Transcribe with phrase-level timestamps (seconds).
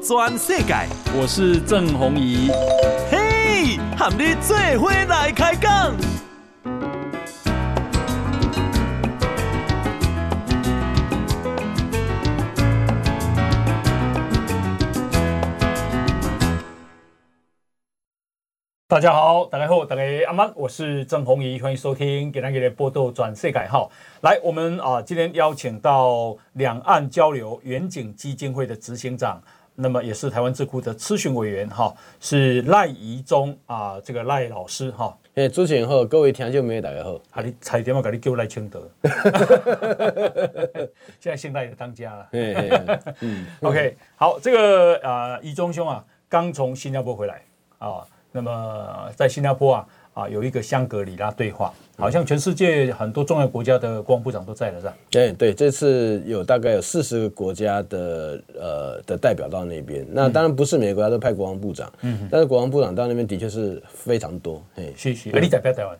[0.00, 0.74] 转世界，
[1.18, 2.50] 我是郑宏仪。
[3.10, 5.94] 嘿，和你做伙来开讲。
[18.88, 23.86] 大家好，大家好，大家阿曼，我是郑宏仪，欢迎收听《给咱给的报道转世界》哈。
[24.22, 29.42] 来，我们啊，今天邀请到两岸交流远景基金会的执行长，
[29.76, 35.16] 那么也是台湾智库的咨询委员哈，是赖宜中啊，这个赖老师哈。
[35.34, 37.20] 哎，主持人好，各位听众朋友大家好。
[37.30, 38.90] 啊，你差点我，给你叫赖清德。
[41.20, 42.28] 现在现代的当家了。
[43.20, 47.42] 嗯，OK，好，这个啊，宜中兄啊，刚从新加坡回来
[47.78, 48.06] 啊。
[48.32, 54.96] 那么在新加坡啊啊有一个香格里拉对话，好像全世界很多重要国家的国防部长都在了，是吧？
[55.10, 65.30] 对对，这次有大概有四十个国家的呃的代表到那边，那当然不是每个国家都派国防部长，嗯，但是国防部长到那边的确是非常多，嘿，谢谢。
[65.38, 65.94] 你代表台湾？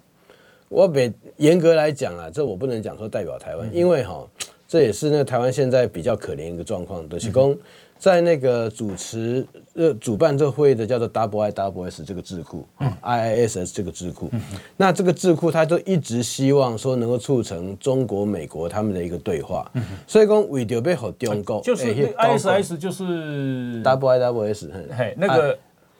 [0.70, 4.26] 我比严格来讲啊，这我不能讲说代表台湾，嗯、因为哈，
[4.66, 7.54] 这也是那个台湾现在比较可怜一个状况，就是说。
[7.96, 9.44] 嗯在那个主持
[9.74, 14.30] 呃主办这个会议的叫做 W I W S 这个智库，I I S S 这个智库，
[14.76, 19.70] 那这个智库他就一直希望说能够促成中国、美国他们的一个对话，
[20.06, 25.58] 所以讲为着要和中国，就是 I S S 就是 W I W S，嘿，那个。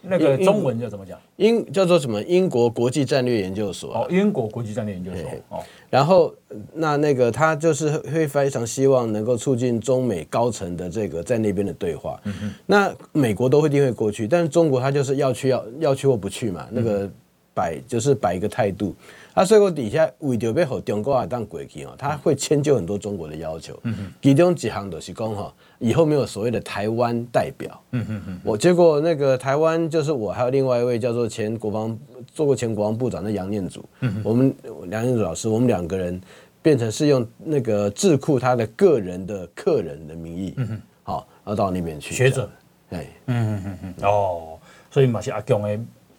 [0.09, 1.19] 那个中文叫怎么讲？
[1.37, 2.23] 英叫做什么？
[2.23, 3.95] 英国国际战略研究所。
[3.95, 5.31] 哦，英国国际战略研究所。
[5.51, 6.35] 哦，然后
[6.73, 12.21] 那那个他就是会非常希望能够促进中美高层的这个在那边的对话。
[12.25, 12.51] 嗯哼。
[12.67, 16.67] 那美国都会一定会过去，但是中国他就是要去要要去或不去嘛。
[16.71, 17.11] 那个
[17.53, 18.95] 摆就是摆一个态度。
[19.37, 23.79] 啊，所以说底下为着要和中国啊当过去哦，他会迁就很多中国的要求。
[23.83, 24.13] 嗯哼。
[24.23, 25.53] 其中几项就是讲哈。
[25.79, 31.99] 以后没有所谓的台湾代表，嗯嗯嗯，我结果那个台湾就是我还有另外一位叫做前国防
[32.33, 34.55] 做过前国防部长的杨念祖，嗯哼，我们
[34.91, 36.19] 杨念祖老师，我们两个人
[36.63, 42.49] 变成是用那个智库他的个人的客人的名义，嗯哼，好，然后到那边去学者，
[42.89, 44.59] 哎，嗯嗯嗯嗯，哦，
[44.91, 45.79] 所以马西阿强诶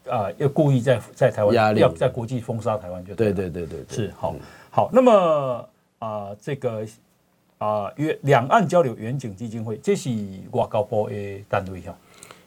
[0.10, 4.36] 啊，要故意在在台湾压力，要在国际封杀台湾，就对对对对，是好，
[4.70, 5.12] 好，那么
[6.00, 6.86] 啊、呃、这个。
[7.60, 10.12] 啊，远两岸交流远景基金会，这是
[10.52, 11.16] 外交部的
[11.50, 11.98] 单位哈，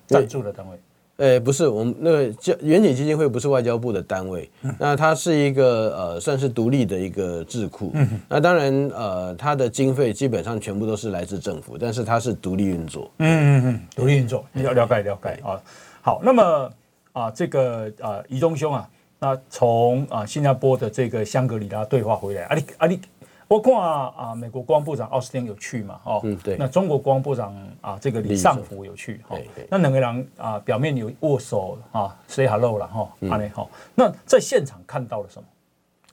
[0.06, 0.78] 赞助的单位。
[1.16, 7.90] 呃，不是，我们那个交远景基金会不是外交部的单位，嗯、那它是一个呃，算是独立的一个智库。
[7.94, 13.10] 嗯、那当然，呃，它的经费基本上全部都是来自政府，但是它是独立运作。
[13.18, 15.60] 嗯嗯嗯，独立运作，了解了解啊。
[16.02, 16.70] 好，那么
[17.12, 18.88] 啊，这个啊，宜中兄啊，
[19.18, 23.00] 那从啊新加坡的这个香格里拉对话回来，啊你啊你。
[23.48, 26.00] 我看啊，美国国防部长奥斯汀有去嘛？
[26.04, 26.56] 哦，嗯，对。
[26.56, 29.20] 那中国国防部长啊，这个李尚福有去。
[29.28, 29.36] 哈，
[29.68, 33.66] 那两个人啊，表面有握手啊，say hello 了哈，阿内哈。
[33.92, 35.48] 那在现场看到了什么？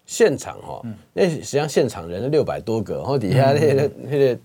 [0.07, 0.81] 现场哈，
[1.13, 4.39] 那实际上现场人六百多个，然后底下那个那个，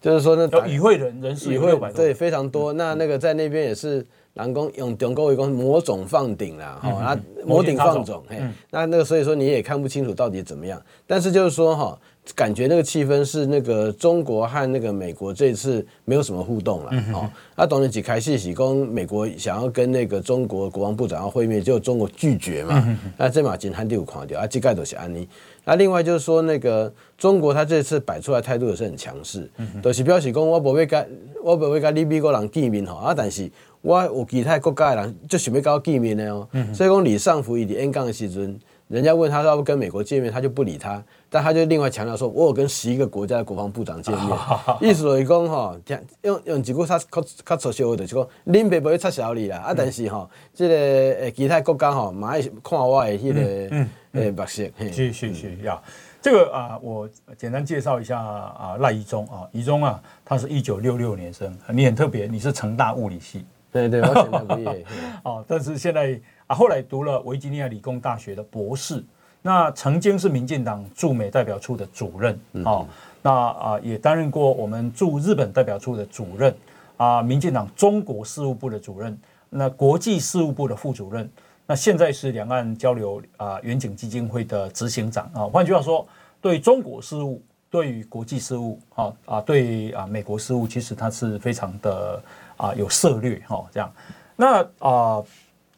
[0.00, 1.50] 就是说那与会人人数
[1.94, 2.72] 对，非常多。
[2.72, 4.06] 那那个在那边也是。
[4.32, 8.40] 南宫用中国一个魔种放顶啦哈，啊，魔顶放种，嘿，
[8.70, 11.98] 那那个所以说你也看不清楚到底怎么样，但是就是说哈，
[12.32, 25.28] 感觉那个气氛是那个中国和那个美国这次没有什么互动了，哦，那当然几开戏喜功，美国想要跟那个中国国防部长要会面，结果中国拒绝嘛，那这马金汉第五狂掉啊，这盖都是安妮。
[25.64, 29.50] 那另外就是说那个中国他这次摆出来态度也是很强势，
[29.82, 31.08] 都是表示讲我不会跟，
[31.42, 33.50] 我不会跟你美国人见面哈，啊，但是。
[33.82, 45.76] 我有其他国家的人就想要跟我见面的哦，嗯、所以讲李尚福伊伫演讲的时阵，人家问他要不跟美国见面，他就不理他，但他就另外强调说，我有跟十一个国家的国防部长见面， 哦、意思就是讲哈，
[46.22, 50.74] 用用几句他较较粗俗的就是讲，恁别不会插小你啦，啊，但是哈，这个
[51.20, 55.80] 呃其他国家哈，蛮爱看我的迄个诶目色，是是是呀，
[56.20, 57.08] 这个啊，我
[57.38, 63.46] 简单介绍一下啊，赖宜中啊，宜中啊，他是一九六六年生，你很特别，你是成大物理系。
[63.72, 64.84] 对对，我现在不业。
[65.22, 66.20] 哦，但是现在
[66.50, 69.04] 啊，后来读了维吉尼亚理工大学的博士。
[69.40, 72.40] 那曾经是民进党驻美代表处的主任。
[72.64, 72.84] 哦，
[73.22, 76.52] 那啊也担任过我们驻日本代表处的主任。
[76.96, 79.16] 啊，民进党中国事务部的主任。
[79.48, 81.30] 那国际事务部的副主任。
[81.68, 85.30] 那现在是两岸交流啊远景基金会的执行长。
[85.32, 86.04] 啊，换句话说，
[86.40, 92.20] 对中国事务、对于国际事务，啊啊，对啊美国事务，其实他是非常的。
[92.56, 93.90] 啊，有策略哈，这样，
[94.36, 95.24] 那啊，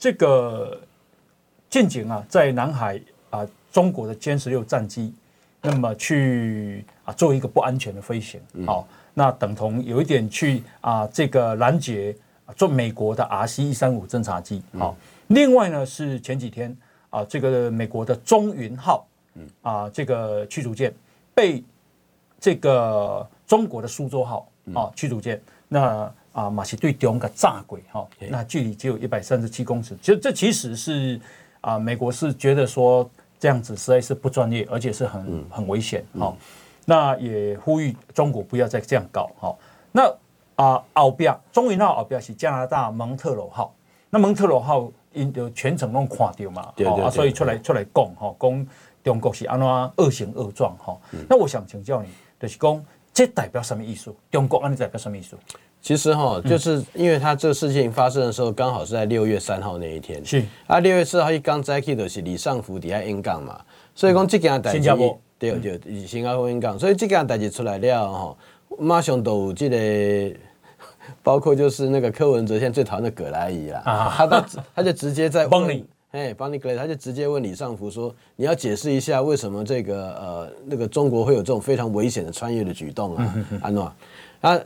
[0.02, 0.80] 这个
[1.70, 3.00] 近景啊，在南海
[3.30, 5.14] 啊，中国的歼十六战机，
[5.60, 8.84] 那么去啊做一个不安全的飞行，好，
[9.14, 12.12] 那等同有一点去啊这个拦截
[12.56, 14.96] 做美国的 RC 一三五侦察机，好，
[15.28, 16.76] 另外呢是前几天
[17.08, 19.06] 啊这个美国的中云号，
[19.62, 20.92] 啊这个驱逐舰
[21.32, 21.62] 被
[22.40, 26.12] 这个中国的苏州号啊驱逐舰那。
[26.32, 31.20] 啊，马其顿丢个炸鬼哈，那距离只有一百三十七公尺，其实这其实是
[31.60, 33.08] 啊，美国是觉得说
[33.38, 36.34] 这样子实在是不专业，而且是很很危险哈。
[36.84, 39.54] 那也呼吁中国不要再这样搞哈。
[39.92, 40.12] 那
[40.56, 43.74] 啊，后边中云号后边是加拿大蒙特罗号，
[44.10, 48.66] 那蒙特罗号因就全程拢看到嘛，啊，所以出来出来讲哈，讲
[49.04, 50.98] 中国是安怎恶行恶状哈。
[51.28, 52.08] 那我想请教你，
[52.40, 54.14] 就是讲这代表什么意思？
[54.30, 55.36] 中国安尼代表什么意思？
[55.82, 60.24] 其实哈，就是因为他这个事情发生的时候，刚好是在六月三号那一天。
[60.24, 60.40] 是。
[60.68, 63.60] 啊，六月四号一刚在起的是李尚福底下演讲嘛，
[63.92, 64.88] 所以讲这件代志，
[65.40, 68.36] 对对，新加坡演讲，所以这件代志出来了哈，
[68.78, 70.38] 马上都有这个，
[71.20, 74.46] 包括就是那个柯文哲现在最讨厌的葛莱仪啦，啊，他他
[74.76, 83.82] 他就直接在帮你，哎，帮你葛莱，他就直接问李尚福说，你要解释一下为什么这个呃那个中国会有这种非常危险的穿越的举动啊，安诺。
[83.82, 83.96] 啊，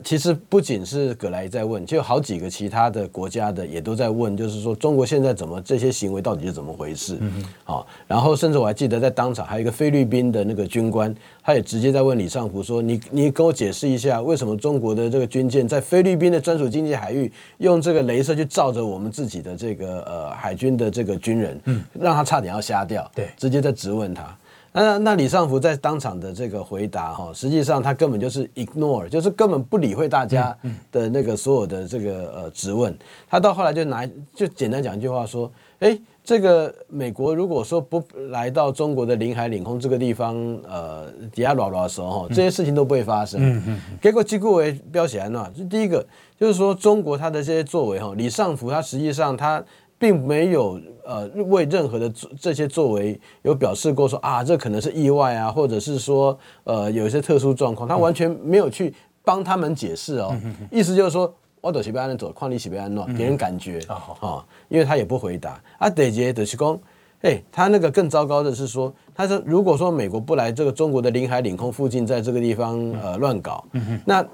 [0.03, 7.15] 其实不仅是葛莱在问，就有好几个其他的国家的也都在问，就是说中国现在怎么这些行为到底是怎么回事？
[7.19, 24.35] 嗯，好，然后甚至我还记得在当场还有一个菲律宾的那个军官，他也直接在问李尚福说：“你你给我解释一下，为什么中国的这个军舰在菲律宾的专属经济海域用这个镭射去照着我们自己的这个呃海军的这个军人，嗯，让他差点要瞎掉。”对，直接在质问他。
[24.79, 30.55] 那那李尚福在当场的这个回答哈，实际上他根本就是 ignore，就是根本不理会大家
[30.91, 32.95] 的那个所有的这个呃质问。
[33.29, 40.35] 他到后来就拿就简单讲一句话说，哎，这个美国如果说不来到中国的领海领空这个地方，
[40.67, 43.41] 呃，底下乱乱的时候，这些事情都不会发生。
[43.41, 46.05] 嗯嗯结果结果为标起来呢，就第一个
[46.39, 49.63] 就是说中国他的这些作为哈，李尚福他实际上他。
[49.99, 58.93] 并没有呃为任何的这些作为有表示过说啊，这可能是意外啊，或者是说呃有一些特殊状况，他完全没有去
[59.23, 60.35] 帮他们解释哦。
[60.69, 65.89] 意思就是说，我都是被安走，况你是被安诺，给人感觉啊、哦，因为他也不回答啊。
[65.89, 66.79] 得杰德西公，
[67.21, 73.65] 哎，他那个更糟糕的是说，他说如果说美国不来这个中国的领海领空附近，在这个地方呃乱搞，
[74.05, 74.25] 那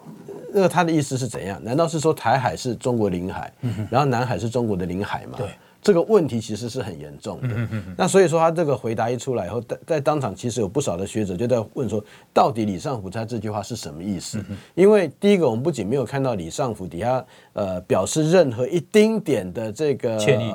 [0.52, 1.60] 那个他的意思是怎样？
[1.64, 3.52] 难道是说台海是中国领海，
[3.90, 5.34] 然后南海是中国的领海吗？
[5.38, 5.48] 对，
[5.84, 7.50] 这个问题其实是很严重的。
[7.98, 12.04] 那所以说他这个回答一出来以后，在在当场其实有不少的学者就在问说，
[12.34, 14.44] 到底李尚福他这句话是什么意思？
[14.74, 20.54] 因为第一个，我们不仅没有看到李尚福底下呃表示任何一丁点的这个歉意，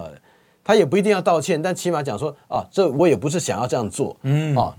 [0.65, 4.75] 他也不一定要道歉，但起码讲说啊，这我也不是想要这样做，嗯，啊，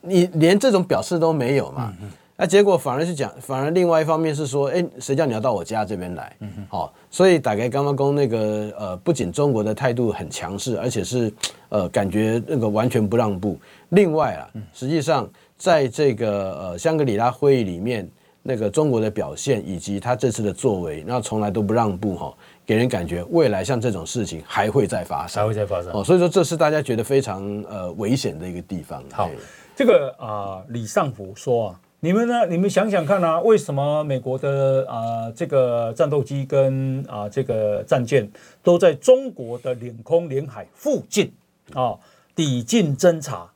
[0.00, 1.94] 你连这种表示都没有嘛？
[2.40, 6.34] 那、啊、结果反而是讲，反而另外一方面是说，哎，谁叫你要到我家这边来？
[6.40, 11.30] 嗯哼，好，所以打开刚刚公那个，呃，不仅中国的态度很强势，而且是，
[11.68, 13.58] 呃，感觉那个完全不让步。
[13.90, 15.28] 另外啊，实际上
[15.58, 18.10] 在这个呃香格里拉会议里面，
[18.42, 22.34] 那个中国的表现以及他这次的作为，那从来都不让步哈，
[22.64, 25.92] 给人感觉未来像这种事情还会再发生，还会再发生。
[25.92, 29.04] 哦，所以说这是大家觉得非常呃危险的一个地方。
[29.12, 29.28] 好，
[29.76, 31.80] 这个啊、呃，李尚福说啊。
[32.02, 32.46] 你们呢？
[32.46, 38.30] 你们想想看啊，为什么美国的啊、这个战斗机跟啊、这个战舰
[38.62, 41.30] 都在中国的领空领海附近
[41.74, 41.98] 啊
[42.34, 43.50] 抵近侦察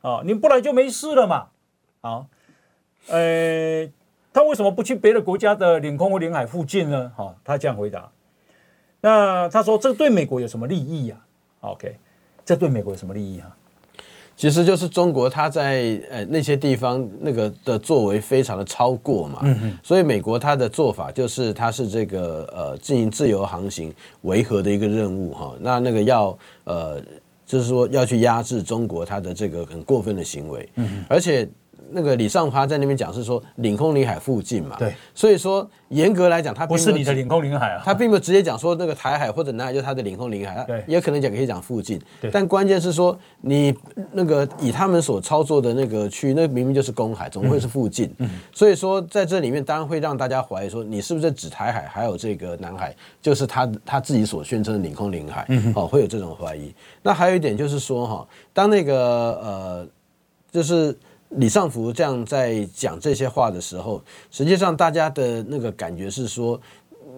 [0.00, 0.22] 啊？
[0.24, 1.48] 你不来就没事了嘛？
[2.00, 2.26] 啊，
[3.08, 3.86] 呃，
[4.32, 7.12] 他为什么不去别的国家的领空或领海附近呢？
[7.14, 8.10] 哈、他这样回答。
[9.02, 11.16] 那他说这对美国有什么利益呀、
[11.60, 11.96] 啊？OK，
[12.42, 13.54] 这对美国有什么利益啊？
[14.36, 19.42] 其实就是中国，它在呃那些地方那个的作为非常的超过嘛，
[19.82, 27.00] 所以美国它的做法就是它是这个呃进行自由航行维和的一个任务哈，那那个要呃
[27.46, 30.68] 就是说要去压制中国它的这个很过分的行为，
[31.08, 31.48] 而且。
[31.90, 43.74] 那个李尚华在那边讲是说领空领海附近嘛，对，所以说严格来讲，他不是你的领空领海啊，他并没有直接讲说那个台海或者南海就是他的领空领海，对，也可能讲可以讲附近，对，但关键是说你
[44.12, 48.12] 那个以他们所操作的那个区域，那明明就是公海，怎么会是附近？
[48.18, 55.44] 嗯，所以说在这里面当然会让大家怀疑说，你是不是指台海还有这个南海，就是他他自己所宣称的领空领海？
[55.48, 56.74] 嗯，哦，会有这种怀疑。
[57.02, 58.94] 那还有一点就是说哈，当那个
[59.42, 59.86] 呃，
[60.50, 60.96] 就是。
[61.36, 66.60] 李尚福这样在讲这些话的时候，实际上大家的那个感觉是说，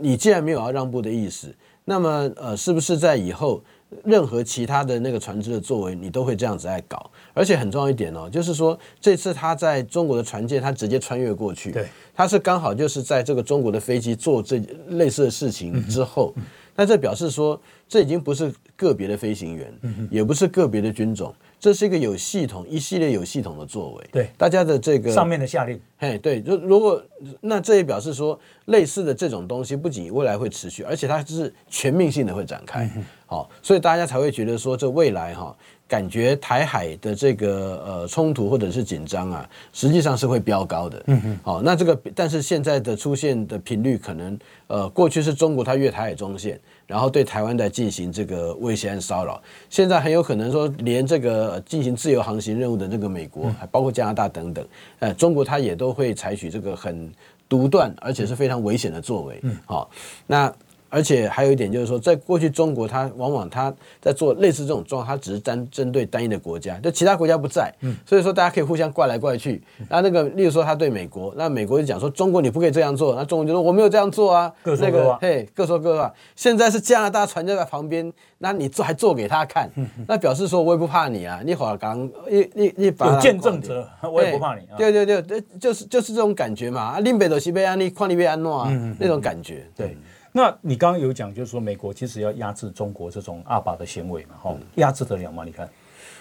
[0.01, 1.53] 你既然没有要让步的意思，
[1.85, 3.61] 那么呃，是不是在以后
[4.05, 7.11] 任何其他的那个船只的作为，你都会这样子来搞。
[7.33, 16.33] 而且很重要一点哦，就是说这次他在中国的船舰，他直接穿越过去，对，他是刚好就是在这个中国的飞机做这类似的事情之后，
[16.77, 19.73] 那这表示说这已经不是个别的飞行员，
[20.11, 21.35] 也不是个别的军种。
[21.65, 24.05] 这是一个有系统、一系列有系统的作为。
[24.13, 27.03] 对，大家的这个上面的下令，嘿，对，就如果
[27.41, 32.87] 那这也表示说，类似的这种东西不仅未来会持续，而且它是全面性的会展开。
[33.25, 35.57] 好，所以大家才会觉得说，这未来哈，
[35.95, 41.03] 感觉台海的这个呃冲突或者是紧张啊，实际上是会飙高的。
[41.07, 41.39] 嗯嗯。
[41.45, 44.37] 好，那这个但是现在的出现的频率可能
[44.67, 46.59] 呃，过去是中国它越台海中线。
[46.87, 54.67] 然后对台湾在进行这个威胁和骚扰，现在很有可能说，连这个进行自由航行任务的那个美国，还包括加拿大等等，
[54.99, 57.11] 呃，中国它也都会采取这个很
[57.49, 59.39] 独断而且是非常危险的作为。
[59.45, 59.89] 嗯，好，
[60.27, 60.53] 那。
[60.95, 69.61] 而且还有一点就是说，在过去中国，它往往它在做类似这种状况，它只是单针对单一的国家，就其他国家不在，嗯，所以说大家可以互相怪来怪去。
[69.91, 76.15] 那那个，例如说他对美国，那美国就讲说中国你不可以这样做，那中国就说我没有这样做啊，各说各话，嘿，各说各话。
[76.37, 79.69] 现在是加拿大船就在旁边，那你做还做给他看，
[80.07, 84.79] 那表示说我也不怕你啊，你好刚一一一把有见证者，我也不怕你啊。
[84.79, 89.97] 对对对，就是就是这种感觉嘛，啊，林北斗西贝安利，矿你贝安诺啊，那种感觉，对。
[90.37, 95.45] 那你刚刚有讲，就是说美国其实要压制中国这种阿爸的行为嘛，哈，压制得了吗？
[95.45, 95.69] 你看，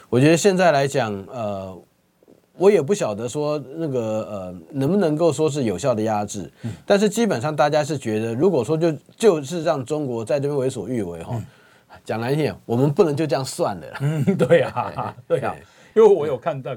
[0.07, 1.75] 我觉得现在来讲，呃，
[2.55, 6.47] 我也不晓得说那个呃能不能够说是有效的压制，
[6.85, 11.41] 但是基本上大家是觉得，如果说就就是让中国在这边为所欲为，哈，
[12.05, 13.87] 讲难听点，我们不能就这样算了。
[14.01, 15.55] 嗯，对呀， 对呀，
[15.95, 16.71] 因为我有看到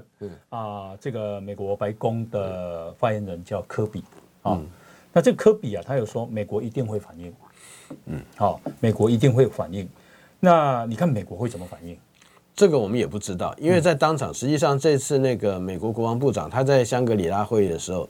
[0.48, 4.02] 啊，这个美国白宫的发言人叫科比
[4.40, 4.58] 啊。
[5.16, 7.32] 那这个科比啊，他有说美国一定会反应，
[8.04, 9.88] 嗯，好，美国一定会反应。
[10.38, 11.96] 那你看美国会怎么反应？
[12.54, 18.06] 这个我们也不知道，因为在当场，实际上这次那个美国国防部长他在香格里拉会议的时候，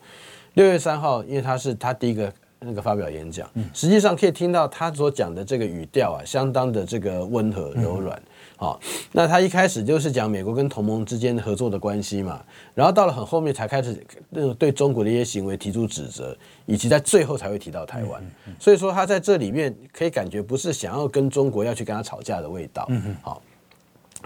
[0.55, 8.21] 六月三号，因为他是他第一个那个发表演讲，实际上可以听到他所讲的这个语调啊，相当的这个温和柔软。
[8.57, 8.81] 好，
[9.13, 12.43] 那他一开始就是讲美国跟同盟之间合作的关系嘛，
[12.75, 18.23] 然后到了很后面才开始那种对中国的一些行为提出指责，以及在最后才会提到台湾。
[18.59, 22.89] 所以说他在这里面可以感觉不是想要跟中国要去跟他吵架的味道。
[23.23, 23.43] 好。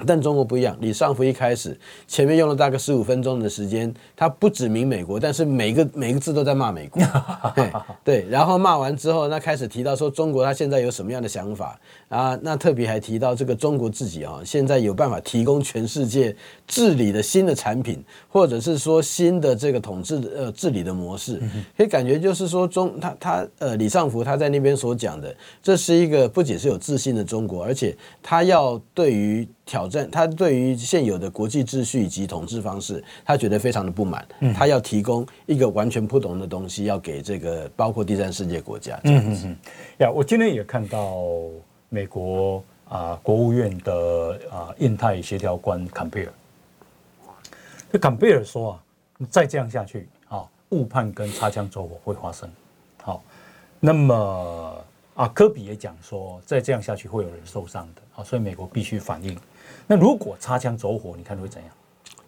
[0.07, 7.03] 但中国不一样，李尚福一开始前面用了大概十五分钟的时间，他不指明美国，但是每个每个字都在骂美国，
[8.03, 11.79] 对，然后骂完之后，那开始提到说中国他现在有什么样的想法
[12.11, 12.39] 啊？
[12.43, 16.37] 那特别还提到这个中国自己啊，现在有办法提供全世界
[16.67, 21.41] 治理的新的产品，或者是说新的这个统治呃治理的模式，
[21.75, 29.49] 可以感觉就是说中他他呃李尚福他在那边所讲的，这是一个不仅是有自信的中国，而且他要对于。
[29.71, 34.27] 挑战他对于现有的国际秩序以及统治方式，他觉得非常的不满。
[34.53, 38.99] 他要提供一个完全不同的东西，要给这个包括第三世界国家。
[39.05, 39.57] 嗯嗯嗯。
[39.99, 41.25] 呀，我今天也看到
[41.91, 46.33] 美国啊、呃、国务院的啊、印太协调官坎贝尔，
[47.93, 48.83] 这坎贝尔说啊，
[49.19, 52.49] 你再这样下去啊，误判跟擦枪走火会发生。
[53.03, 53.23] 好，
[53.79, 58.03] 那么啊科比也讲说，再这样下去会有人受伤的。
[58.15, 59.37] 啊，所以美国必须反应。
[59.87, 61.71] 那如果擦枪走火，你看会怎样？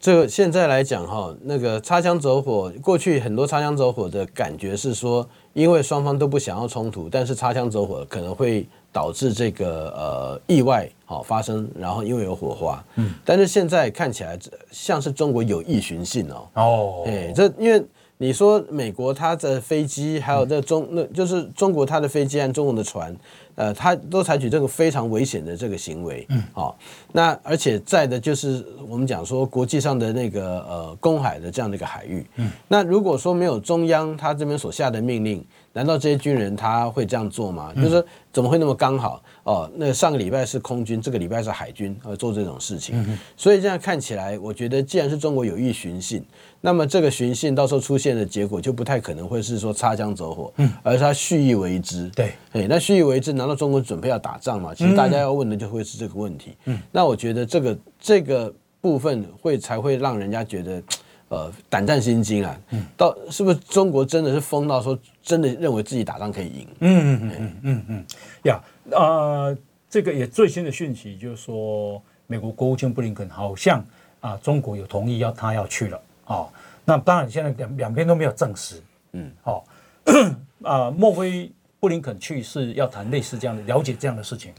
[0.00, 12.85] 这个现在来讲哈，那个擦枪走火，过去很多擦枪走火的感觉是说，因为双方都不想要冲突，但是擦枪走火可能会导致这个呃意外好发生，然后因为有火花。
[12.97, 14.39] 嗯，但是现在看起来
[14.71, 16.49] 像是中国有意寻衅哦。
[16.55, 17.83] 哦，哎，这因为
[18.19, 23.17] 你说美国它的飞机，还有这中那就是中国它的飞机和中国的船。
[23.55, 26.75] 呃，它都采取这个非常危险的这个行为，嗯，好，
[27.13, 37.73] 那而且在的就是我们讲说国际上的那个呃公海的这样的一个海域，嗯，那如果说没有中央他这边所下的命令，难道这些军人他会这样做吗？
[37.75, 39.23] 就是说怎么会那么刚好？
[39.45, 46.23] 哦，那上个礼拜是空军，这个礼拜是海军呃做这种事情，所以这样看起来，我觉得既然是中国有意寻衅。
[46.64, 54.73] 那么这个寻衅到时候出现的结果就不太可能会是说擦枪走火，嗯，而是他蓄意为之，对，哎，那蓄意为之，难道中国准备要打仗吗？
[54.73, 60.83] 其实大家要问的就会是这个问题，嗯，那我觉得这个这个部分会才会让人家觉得，
[61.31, 66.69] 呃，胆战心惊啊，嗯，到是不是中国真的是疯到说真的认为自己打仗可以赢？
[66.81, 68.07] 嗯嗯嗯嗯嗯，
[68.43, 68.61] 呀，
[68.93, 69.57] 啊，
[69.88, 73.85] 这个也最新的讯息就是说，美国国务卿布林肯好像
[74.21, 76.00] 啊，中国有同意要他要去了。
[76.26, 76.49] 哦，
[76.85, 79.64] 那当然，现在两两边都没有证实，嗯，好、
[80.07, 84.52] 哦， 啊，莫非布林肯去是要谈类似这样的了解这样的事情？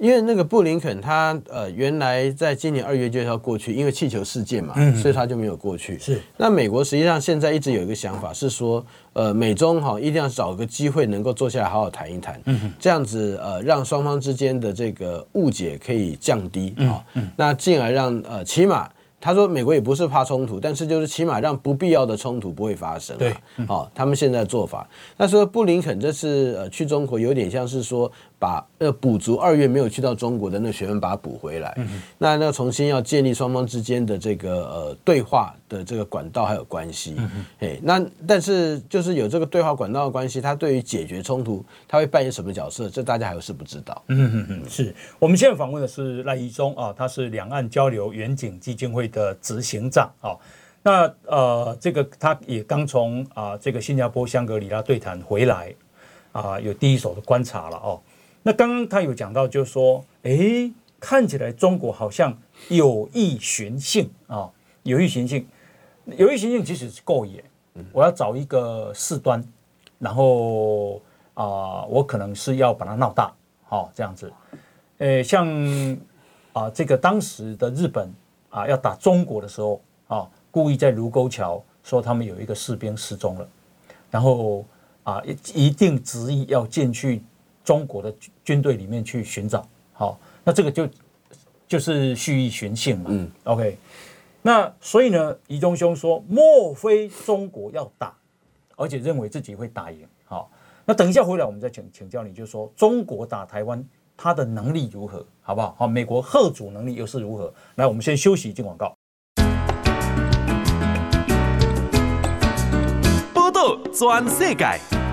[0.00, 5.98] 因为那个布林肯他呃原来在今年二月就要过去，因为气球事件嘛，嗯、所以他就没有过去。
[5.98, 6.20] 是。
[6.38, 12.42] 那美国实际上现在一直有一个想法是说，呃，美中哈一定要找个机会能够坐下来好好谈一谈，
[12.78, 17.04] 这样子呃让双方之间的这个误解可以降低啊，
[17.36, 18.88] 那进而让呃起码。
[19.22, 23.34] 他说：“美国也不是怕冲突，但是就是起码让不必要的冲突不会发生。”对，
[23.68, 24.88] 好、哦，他们现在做法。
[25.18, 28.10] 那说布林肯这次呃去中国，有点像是说。
[28.40, 37.14] 把呃补足二月没有去到中国的那学员把它补回来，嗯、那那重新要建立双方之间的这个呃对话的这个管道还有关系，
[37.58, 42.88] 哎、嗯，那但是就是有这个对话管道的关系，它对于解决冲突，它会扮演什么角色？
[42.88, 44.02] 这大家还是不知道。
[44.08, 50.32] 嗯嗯嗯，是我们现在访问的是赖宜中啊，他是两岸交流远景基金会的执行长啊。
[50.82, 55.74] 那呃，这个他也刚从啊这个新加坡香格里拉对谈回来
[56.32, 58.00] 啊，有第一手的观察了哦。
[58.42, 64.50] 那刚刚他有讲到，就是说，哎，看起来中国好像有意寻衅啊，
[64.82, 65.44] 有意寻衅，
[66.16, 67.44] 有意寻衅其实是够野。
[67.92, 69.42] 我要找一个事端，
[69.98, 71.00] 然后
[71.34, 73.32] 啊、我可能是要把它闹大，
[73.64, 74.30] 好、哦、这样子。
[74.98, 75.46] 呃，像
[76.52, 78.12] 啊、呃，这个当时的日本
[78.50, 83.48] 啊，要打中国的时候啊，故意在卢沟桥说他们有一个士兵失踪了，
[84.10, 84.64] 然后
[85.02, 87.22] 啊，一一定执意要进去。
[87.70, 88.12] 中国的
[88.44, 90.88] 军队里面去寻找，好，那这个就
[91.68, 93.04] 就是蓄意寻衅嘛。
[93.06, 93.78] 嗯，OK，
[94.42, 98.12] 那所以呢，怡忠兄说，莫非中国要打，
[98.74, 100.04] 而且认为自己会打赢？
[100.24, 100.50] 好，
[100.84, 103.84] 那等一下回来我们再请请教你，就是说中国打台湾，
[104.16, 105.76] 他的能力如何，好不好？
[105.78, 107.54] 好，美国贺主能力又是如何？
[107.76, 108.92] 来，我们先休息一，进广告。
[113.32, 114.66] 报道全世界。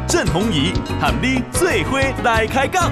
[0.10, 0.72] 郑弘仪
[1.02, 2.92] 喊你做伙来开讲。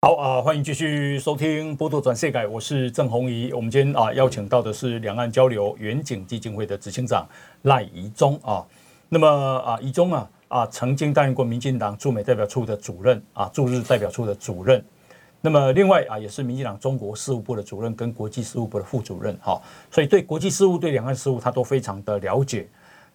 [0.00, 3.52] 好啊，欢迎继续收听《波多转世界》，我是郑弘仪。
[3.52, 7.28] 我们今天啊邀请到的是两岸交流远景基金会的执行长
[7.64, 8.64] 赖怡忠啊。
[9.10, 14.82] 那么啊，怡忠啊啊曾经担任过民进党驻美代表处的主任啊，驻日代表处的主任。
[15.42, 22.66] 那么另外啊，也是民进党中国事务部的主任跟国际事务部的副主任，哈，所以对国际事务、对两岸事务，他都非常的了解。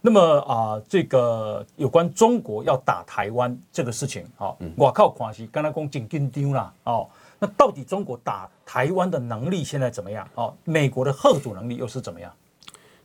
[0.06, 7.08] 那么啊，这个有关中国要打台湾这个事情，哈，我靠，关系刚才讲紧紧张啦，哦，
[7.39, 10.28] 那到底中国打台湾的能力现在怎么样？
[10.36, 12.32] 哦，美国的吓阻能力又是怎么样？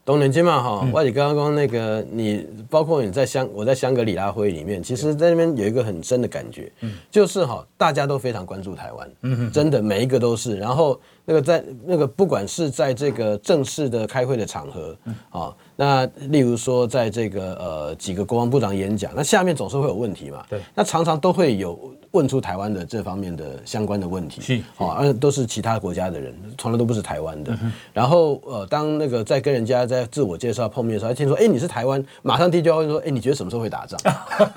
[0.05, 6.71] 东年金嘛哈，我你刚刚那个你，包括你在香，我在香格里拉会里面，其实在那边有一个很深的感觉，
[7.11, 10.59] 就是哈，大家都非常关注台湾，真的每一个都是。
[10.59, 14.97] 然后那个在那个不管是在这个正式的开会的场合
[15.31, 21.79] 啊，那例如说在这个呃几个国防部长演讲，那下面总是会有问题嘛，对，那常常都会有。
[22.13, 27.57] 问出台湾的这方面的相关的问题，是啊，而都是其他国家的人，从来都不是台湾的。
[27.63, 33.97] 嗯、然后呃，当那个在跟人家在自我介绍碰面的时候，听说哎你是台湾，马上第一句话会说哎你觉得什么时候会打仗？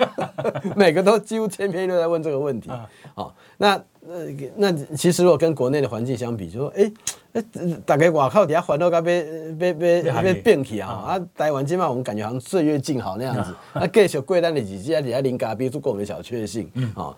[0.74, 2.68] 每个都几乎千篇一律在问这个问题。
[3.14, 6.90] 好、啊，那呃那其实如果跟国内的环境相比，就说哎。
[7.84, 9.24] 大概外靠底下环到该被
[9.58, 10.88] 被被被变起啊！
[10.88, 13.52] 啊，台湾起码我们感觉好像岁月静好那样子。
[13.72, 17.12] 那继续贵单的几家底下零咖啡足够我们小确幸啊。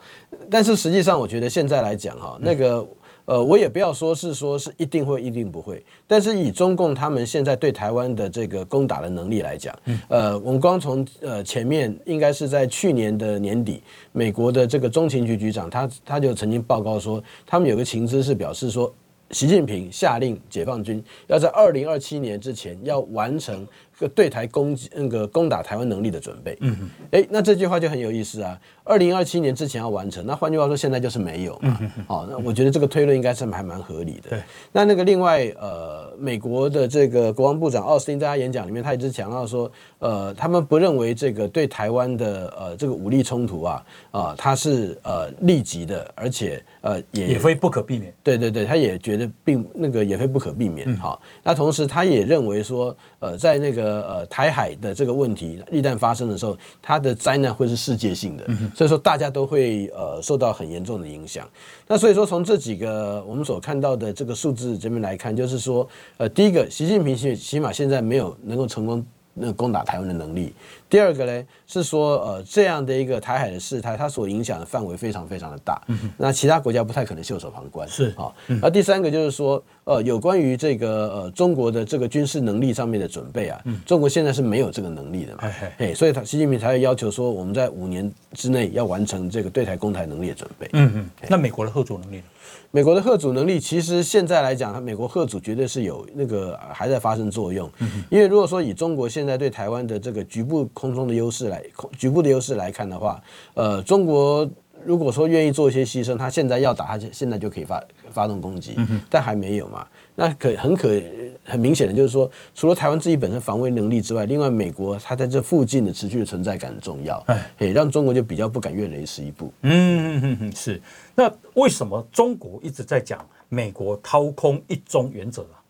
[0.51, 2.83] 但是实际上，我觉得现在来讲哈，那个
[3.27, 5.85] 呃，我也不要说是说是一定会一定不会。
[6.07, 9.77] 但是以中共他们现在对台湾的这个攻打的能力来讲，
[10.09, 18.91] 呃，我们光从呃前面应该是在去年的年底，美国的这个中情局局长他他就曾经报告说，他们有个情资是表示说。
[19.33, 23.67] 习近平下令解放军要在二零二七年之前要完成个
[24.15, 26.57] 对台攻击那个攻打台湾能力的准备。
[26.61, 26.91] 嗯嗯。
[27.13, 28.59] 哎，那这句话就很有意思啊。
[28.85, 31.81] 二零二七年之前要完成，那换句话说，现在就是没有嘛。
[32.07, 34.31] 好，那我觉得这个推论应该是还蛮合理的。
[34.31, 34.43] 对。
[34.71, 48.13] 那那个另外呃，美国的这个国防部长奥斯汀在他演讲里面，他一直强调说，呃，他们不认为这个对台湾的呃这个武力冲突啊啊，它是呃立即的，而且呃也也非不可避免。
[48.23, 50.95] 对对对，他也觉得并那个也非不可避免。
[50.97, 53.86] 好，那同时他也认为说，呃，在那个。
[53.87, 58.45] 呃呃，台海的这个问题一旦发生的时候，它的灾难会是世界性的，
[58.75, 61.49] 所以说大家都会呃受到很严重的影响。
[61.87, 69.05] 那所以说从这几个我们所看到的这个数字这边来看，就是说，呃，第一个，习近平起起码现在没有能够成功
[69.39, 70.53] 那攻打台湾的能力。
[70.89, 75.83] 第二个呢是说，呃，这样的一个台海的事态，它所影响的范围非常非常的大。
[75.89, 77.87] 嗯、那其他国家不太可能袖手旁观。
[77.89, 78.33] 是啊。
[78.47, 85.41] 那、哦、第三个就是说，呃，有关于这个呃中国的这个军事能力上面的准备啊，嗯、中国现在是没有这个能力的嘛。
[85.43, 90.69] 嘿嘿嘿，所以他习近平才会要求说，我们在五年之内要完成这个对台攻台能力的准备。
[90.75, 91.11] 嗯嗯。
[91.29, 92.23] 那美国的核阻能力呢？
[92.71, 97.71] 美国的核阻能力，其实现在来讲，它美国核阻绝对是有那个还在发生作用。
[98.11, 101.63] 因为如果说以中国现在对台湾的这个局部空中的优势来，
[101.97, 103.21] 局部的优势来看的话，
[103.55, 104.49] 呃，中国
[104.85, 108.77] 如果说愿意做一些牺牲，他现在要打，他现在就可以发发动攻击，
[109.09, 109.87] 但还没有嘛。
[110.17, 111.01] 那可很可
[111.45, 119.53] 很明显的就是说，除了台湾自己本身防卫能力之外，另外美国它在这附近的持续的存在感很重要，哎，让中国就比较不敢越雷池一步。
[119.61, 120.81] 嗯嗯嗯，是。
[121.15, 125.63] 那为什么中国一直在讲美国掏空一中原则啊？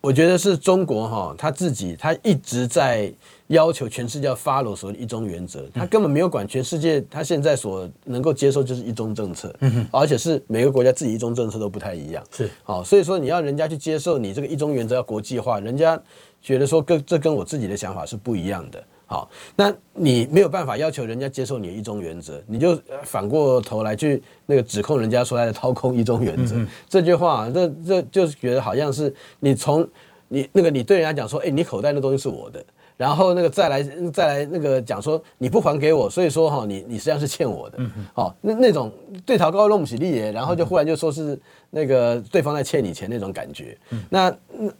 [0.00, 3.12] 我觉得是中国哈，他自己他一直在。
[3.48, 9.54] 要求全世界要 follow 所谓的一中原则，他根本没有管全世界，他现在所能够接受就是一中政策，
[9.92, 16.00] 而且是每个国家自己一中政策都不太一样，是，好，所以说你要人家去接受你这个一中原则要国际化，人家
[16.42, 26.56] 觉得说跟这跟我自己的想法是不一样的，好，那你没有办法要求人家接受你的一中原则，你就反过头来去那个指控人家说他在掏空一中原则，
[26.88, 29.88] 这句话，这这就是觉得好像是你从
[30.26, 32.64] 你那个你对人家讲说，哎，你口袋那东西是我的。
[32.96, 33.82] 然后那个再来
[34.12, 37.78] 再来那个讲说你不还给我，所以说哈你你实际上是欠我的，
[38.14, 38.90] 哦那那种
[39.24, 41.38] 对头高弄不起利耶，然后就忽然就说是
[41.70, 43.76] 那个对方在欠你钱那种感觉，
[44.10, 44.72] 那那。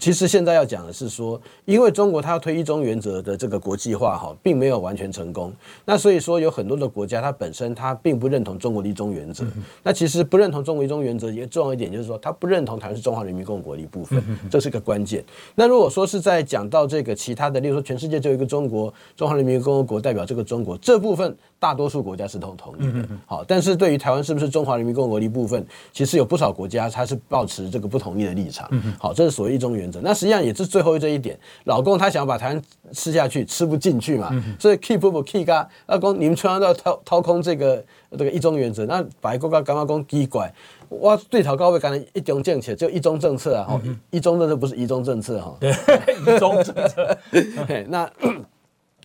[0.00, 5.52] 其实现在要讲的是说，因为中国它要推一中原则的这个国际化哈，并没有完全成功。
[5.84, 9.44] 那所以说有很多的国家，它本身它并不认同中国的一中原则。
[9.82, 15.22] 那其实不认同中国一中原则，也重要一点就是说，它不认同台湾是中华人民共和国的一部分，这是个关键。
[15.54, 21.36] 那如果说是在讲到这个其他的，例如说全世界只有一个中国，中华人民共和国代表这个中国这部分。
[21.64, 29.98] 大多数国家是都同意的，好，但是对于台湾是不是中华人民共和国的一部分，其实有不少国家它是抱持这个不同意的立场，好，这是所谓一中原则。
[30.02, 34.28] 那实际上也是最后这一点，老共他想要把台湾吃下去，吃不进去嘛，
[34.60, 40.52] 所以 keep 不 keep 啊，老公你们全都要掏掏空这个这个一中原则，那白国家干嘛讲奇怪？
[40.90, 47.18] 哇，对头高位刚才一中政策就一中政策啊，哈，一中政策不是一中政策哈， 对，一中政策，
[47.88, 48.10] 那。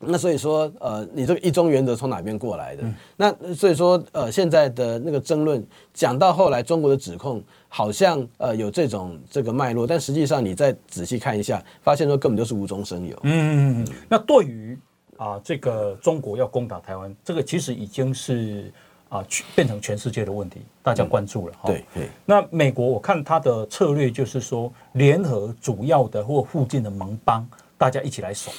[0.02, 2.84] 那所以说，呃，你这个一中原则从哪边过来的？
[2.84, 13.16] 嗯、那所以说，呃，现在的那个争论讲到后来，中国的指控好像呃有这种这个脉络，但实际上你再仔细看一下，发现说根本就是无中生有。
[13.24, 13.96] 嗯嗯嗯。
[14.08, 14.78] 那对于
[15.18, 18.72] 啊、呃，这个中国要攻打台湾，这个其实已经是
[19.10, 19.22] 啊，
[19.54, 21.54] 变成全世界的问题，大家关注了。
[21.64, 22.10] 嗯、对对。
[22.26, 27.46] 那美国我看他的策略就是说，联合主要的或附近的盟邦，
[27.78, 28.50] 大家一起来守。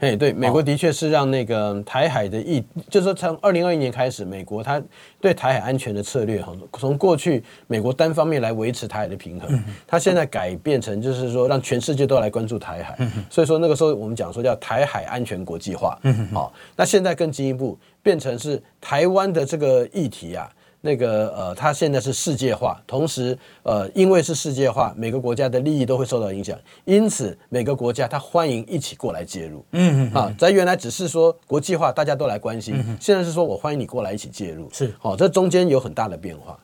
[0.00, 4.82] 哎，对，美国的确是让那个台海的议，就是说从二零二一年开始，美国它
[5.20, 12.98] 对台海安全的策略哈，从过去美国单方面来维持台海的平衡，它现在改变成就是说让全世界都来关注台海，
[13.30, 15.98] 所以说那个时候我们讲说叫台海安全国际化，
[16.32, 20.50] 好，那现在更进一步变成是台湾的这个议题啊。
[20.86, 29.64] 那个呃，它现在是世界化，同时呃，因为是世界化，每个国家的利益都会受到影响，因此每个国家它欢迎一起过来介入。
[29.72, 34.70] 嗯嗯啊，在原来只是说国际化，大家都来关心，嗯、现在是说我欢迎你过来一起介入。
[34.72, 36.56] 是，好、哦，这中间有很大的变化。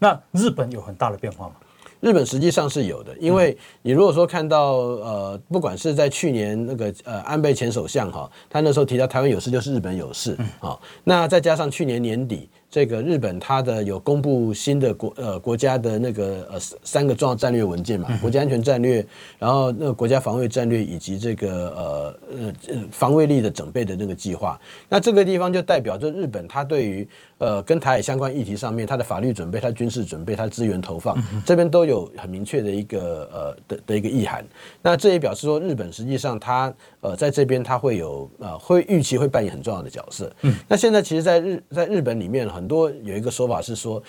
[0.00, 1.54] 那日本有很大的变化吗？
[2.00, 12.48] 日本实际上是有的，因为你如果说看到呃，不管是在去年那个呃安倍前首相哈，他那时候提到台湾有事就是日本有事，好，那再加上去年年底。
[12.70, 19.04] 这个日本它的有公布新的国呃国家的那个呃三个重要战略文件嘛，国家安全战略，
[19.38, 22.54] 然后那个国家防卫战略以及这个呃呃
[22.90, 34.44] 防卫力的整备的那个计划，那这个地方就代表着日本它对于呃跟台海相关议题上面它的法律准备、它军事准备、它资源投放这边都有很明确的一个呃的的一个意涵。
[34.82, 40.30] 那这也表示说日本实际上它呃在这边它会有呃会预期会扮演很重要的角色。
[40.42, 44.02] 嗯，那现在其实在日在日本里面很多有一个说法是说，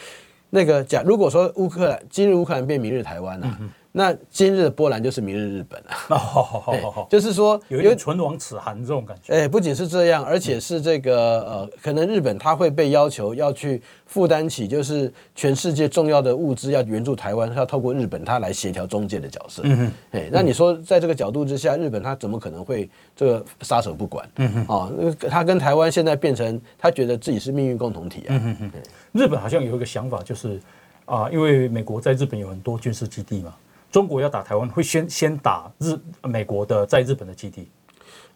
[0.49, 3.57] 那个假如果说乌克兰今日乌克兰变明日台湾啊。
[3.61, 5.91] 嗯那今日的波兰就是明日日本啊！
[6.07, 9.33] 哦，好好好好， 就是说有一点唇亡齿寒这种感觉。
[9.33, 19.63] 哎，不仅是这样，而且是这个呃，可能日本它会被要求要去负担起，就是全世界重要的物资要援助台湾，要透过日本它来协调中介的角色。
[19.65, 24.25] 嗯嗯，哎，那你说在这个角度之下，日本他怎么可能会这个撒手不管？
[24.37, 28.27] 嗯哼，哦，那个他跟台湾现在变成他觉得自己是命运共同体啊。
[28.29, 28.71] 嗯哼，
[29.11, 30.57] 日本好像有一个想法，就是
[31.03, 33.53] 啊，因为美国在日本有很多军事基地嘛。
[33.91, 37.67] 中国要打台湾，会先 先打日美国的在日本的基地？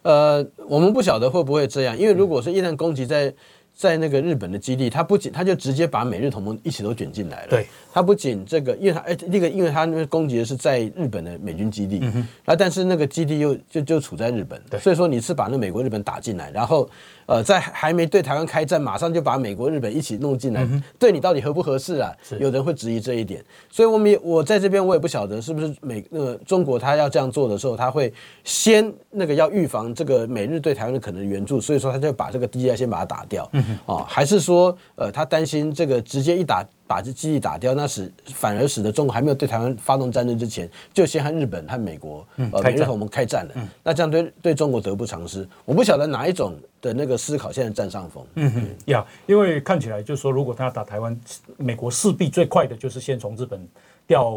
[0.02, 3.32] 呃，我们不晓得会不会这样，因为如果是一旦攻击在
[3.74, 7.48] 在那个日本的基地，他不仅他就直接把美日同盟一起都卷进来了。
[7.48, 16.88] 对，他不仅这个，因为他哎，那个因为他那个攻击的是在日本的美军基地，嗯哼，但是那个基地又就就处在日本，对，所以说你是把那美国日本打进来，然后。
[17.26, 22.12] 呃，在还没对台湾开战，马上就把美国、日本一起弄进来，嗯、对你到底合不合适啊？
[22.38, 28.12] 有人会质疑这一点，所以我们也我在这边我也不晓得是不是美那个中国他要这样做的时候，他会
[28.44, 36.64] 先那个要预防这个美日对台湾的可能援助，所以说他就把这个 DI 先把它打掉，嗯、哦，还是说呃他担心这个直接一打。
[36.86, 43.52] 把这基地打掉，那使反而使得中国还没有对台湾发动战争之前，就先和日本和美国、嗯、呃美日同盟开战了。
[43.56, 45.48] 嗯、那这样对对中国得不偿失。
[45.64, 48.24] 我不晓得哪一种的那个思考现在占上风。
[48.34, 51.18] 嗯哼，呀、嗯，因为看起来就是说，如果他要打台湾，
[51.56, 53.66] 美国势必最快的就是先从日本
[54.06, 54.34] 调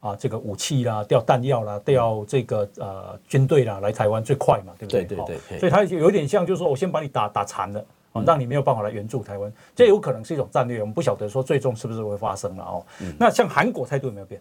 [0.00, 5.04] 啊这个武器啦、调弹药啦、调这个呃军队啦来台湾最快嘛，对不对？
[5.04, 5.38] 对对对。
[5.48, 7.84] 对所以他有点像，就是说我先把你打打残了。
[8.12, 12.84] 哦，让你没有办法来援助台湾，这有可能是一种战略，我们不晓得说最终是不是会发生了哦。
[13.00, 14.40] 嗯、那像韩国态度有没有变？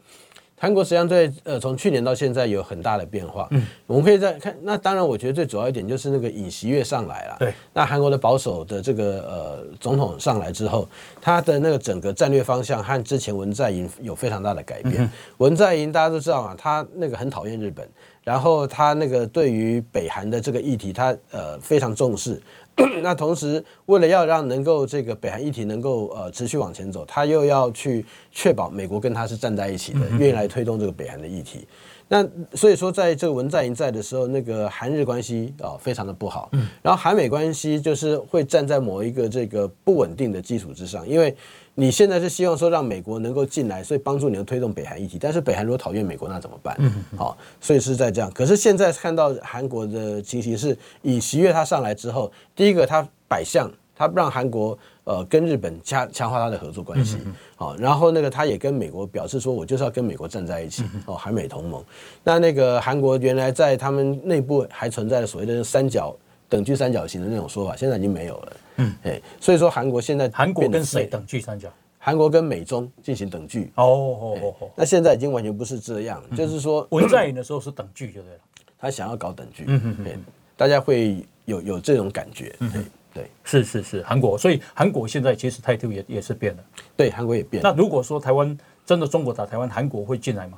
[0.61, 3.47] 韩国实际上在呃从去年到现在有很大的变化。
[3.51, 7.37] 嗯，我们可以再看，那当然我觉得最主要一点就是那个尹锡悦上来了。
[7.39, 10.85] 对，那韩国的保守的这个呃总统上来之后，
[11.21, 15.01] 他的那个整个战略方向和之前文在寅有非常大的改变。
[15.01, 17.87] 嗯、文在寅大家都知道啊，他那个很讨厌日本，
[18.25, 22.41] 然后他那个对于北韩的这个议题，他呃非常重视。
[23.03, 31.67] 那同时，为了要让能够这个北韩议题能够呃持续往前走，他又要去确保美国跟他是站在一起的，愿意来推动这个北韩的议题。
[32.07, 36.49] 那所以说，在这个文在寅在的时候，那个韩日关系啊非常的不好，
[36.81, 41.35] 然后韩美关系就是会站在某一个这个不稳定的基础之上，因为。
[41.79, 45.17] 你现在是希望说让美国能够进来，所以帮助你能推动北韩议题。
[45.17, 46.75] 但是北韩如果讨厌美国，那怎么办？
[46.79, 48.29] 嗯，好，所以是在这样。
[48.31, 57.17] 可是现在看到韩国的情形是，尹锡悦他上来之后，第一个他摆相，他让韩国呃跟日本加强化他的合作关系。
[57.55, 60.83] 好，然后那个他也跟美国表示说，我就是要跟美国站在一起。
[61.05, 61.81] 哦，韩美同盟。
[62.25, 66.13] 那那个韩国原来在他们内部还存在的所谓的三角
[66.49, 68.51] 等距三角形的那种说法，现在已经没有了。
[68.79, 71.71] 嗯，哎，所以说韩国现在韩国跟谁等距三角？
[71.97, 73.71] 韩国跟美中进行等距。
[73.75, 78.39] 哦哦哦哦，那现在已经完全不是这样，就是说文在寅的时候是等距就对了，
[78.77, 80.23] 他想要搞等距，嗯嗯嗯，
[80.55, 82.81] 大家会有有这种感觉，对
[83.13, 86.63] 对，是是是，韩国，所以韩国现在其实态度也也是变了，
[86.95, 87.69] 对，韩国也变了。
[87.69, 90.57] 那如果说台湾真的中国打台湾，韩国会进来吗？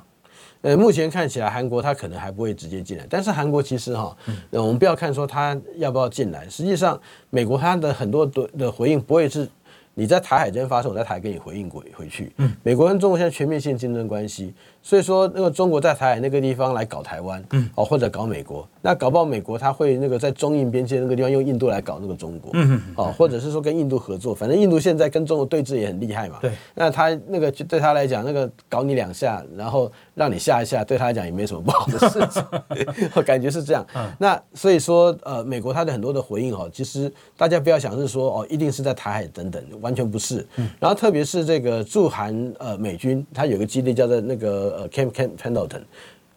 [0.62, 4.16] 呃，目前看起来韩国他可能还不会直接进来，但是韩国其实哈，
[4.50, 6.98] 我们不要看说他要不要进来，实际上
[7.30, 9.48] 美国他的很多的的回应不会是。
[9.94, 12.32] 你在台海这边发生，我在台海给你回应过回去。
[12.38, 32.44] 嗯，美国跟中国现在全面性竞争关系，所以说那个中国在台海那个地方来搞台湾，嗯，哦或者搞美国，那搞不好美国他会那个在中印边界那个地方用印度来搞那个中国，嗯嗯，哦或者是说跟印度合作，反正印度现在跟中国对峙也很厉害嘛，对，那他那个对他来讲，那个搞你两下，然后让你下一下，对他来讲也没什么不好的事情，
[33.14, 33.86] 我感觉是这样。
[33.94, 39.62] 嗯，那所以说呃，美国他的很多的回应哦，其实大家不要想是说哦，一定是在台海等等。
[39.80, 40.46] 完全不是，
[40.78, 45.82] 然后特别是这个驻韩呃美军，他有个基地叫做那个呃 Camp Camp Pendleton，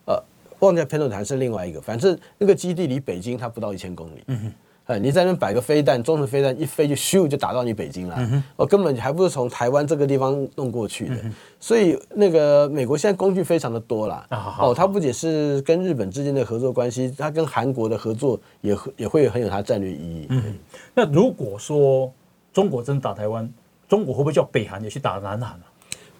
[0.05, 0.21] 呃，
[0.59, 4.23] 忘记 Pendleton 还是另外一个，反正那个基地离北京它不到一千公里。
[4.27, 4.51] 嗯
[4.85, 11.15] 哎，你在那摆个飞弹，中程飞弹一飞就咻就打到你北京了，我、根本还不是从台湾这个地方弄过去的。
[11.23, 14.23] 嗯、所以那个美国现在工具非常的多啦。
[14.29, 20.27] 啊、哦，它不仅是跟日本之间的合作关系，它跟韩国的合作也也会很有它战略意义。
[20.29, 20.53] 嗯，
[20.93, 22.11] 那如果说。
[22.55, 23.53] 中国真打台湾，
[23.85, 25.64] 中国会不会叫北韩也去打南韩呢？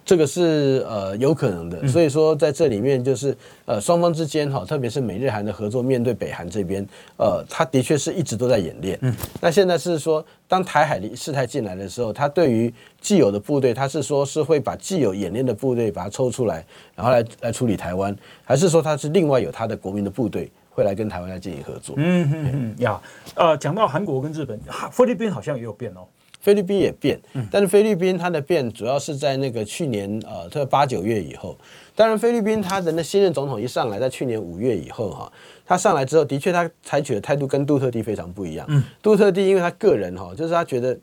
[0.06, 6.86] 这个是呃有可能的，所以说在这里面就是呃双方之间哈，特别是美日韩的合作，面对北韩这边，
[7.18, 9.00] 呃，他的确是一直都在演练。
[9.02, 16.64] 嗯，那现在是说，当台海的事态进来的时候，他对于既有的部队，他是说是会把既有演练的部队把它抽出来，
[16.96, 21.96] 然后来来处理台湾，还是说他是另外有他的国民的部队会来跟台湾来进行合作？
[21.98, 23.02] 嗯嗯嗯呀，
[23.34, 24.60] 呃，讲到韩国跟日本，
[24.92, 26.06] 菲律宾好像也有变哦。
[26.46, 31.58] 菲律宾也变，但是菲律宾它的变主要是在那个去年呃，特八九月以后。
[31.96, 35.32] 当然，菲律宾他的那新任总统一上来，在去年五月以后哈，
[35.66, 38.66] 他上来之后，的确他采取的态度跟杜特地非常不一样。
[38.70, 40.96] 嗯，杜特地因为他个人哈，就是他觉得，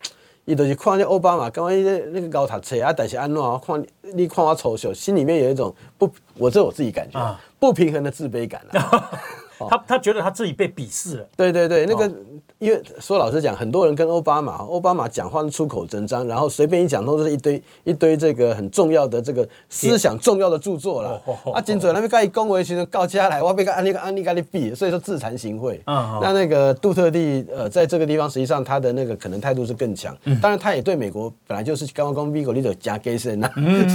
[0.44, 9.10] 伊都是看见奥巴马，刚刚那那个高塔车啊，但是安诺啊，看你看我丑秀，心里面有一种不，我这我自己感觉啊不平衡的自卑感啊。
[9.68, 11.28] 他他觉得他自己被鄙视了。
[11.36, 12.10] 对对对，那个。
[12.58, 21.20] 因为说老实讲，很多人跟奥巴马，奥巴马讲话出口成章，然后随便一讲都是一堆一堆这个很重要的这个思想重要的著作了。
[21.52, 25.80] 啊，精准那边盖一恭维，其实告下来，我被个安利个安利咖喱毙，所以说自惭形秽。
[25.86, 30.16] 嗯，那那个杜特地呃，在这个地方实际上他的那个可能态度是更强。
[30.40, 33.50] 当然，他也对美国本来就是刚刚刚美国那种加给森呐，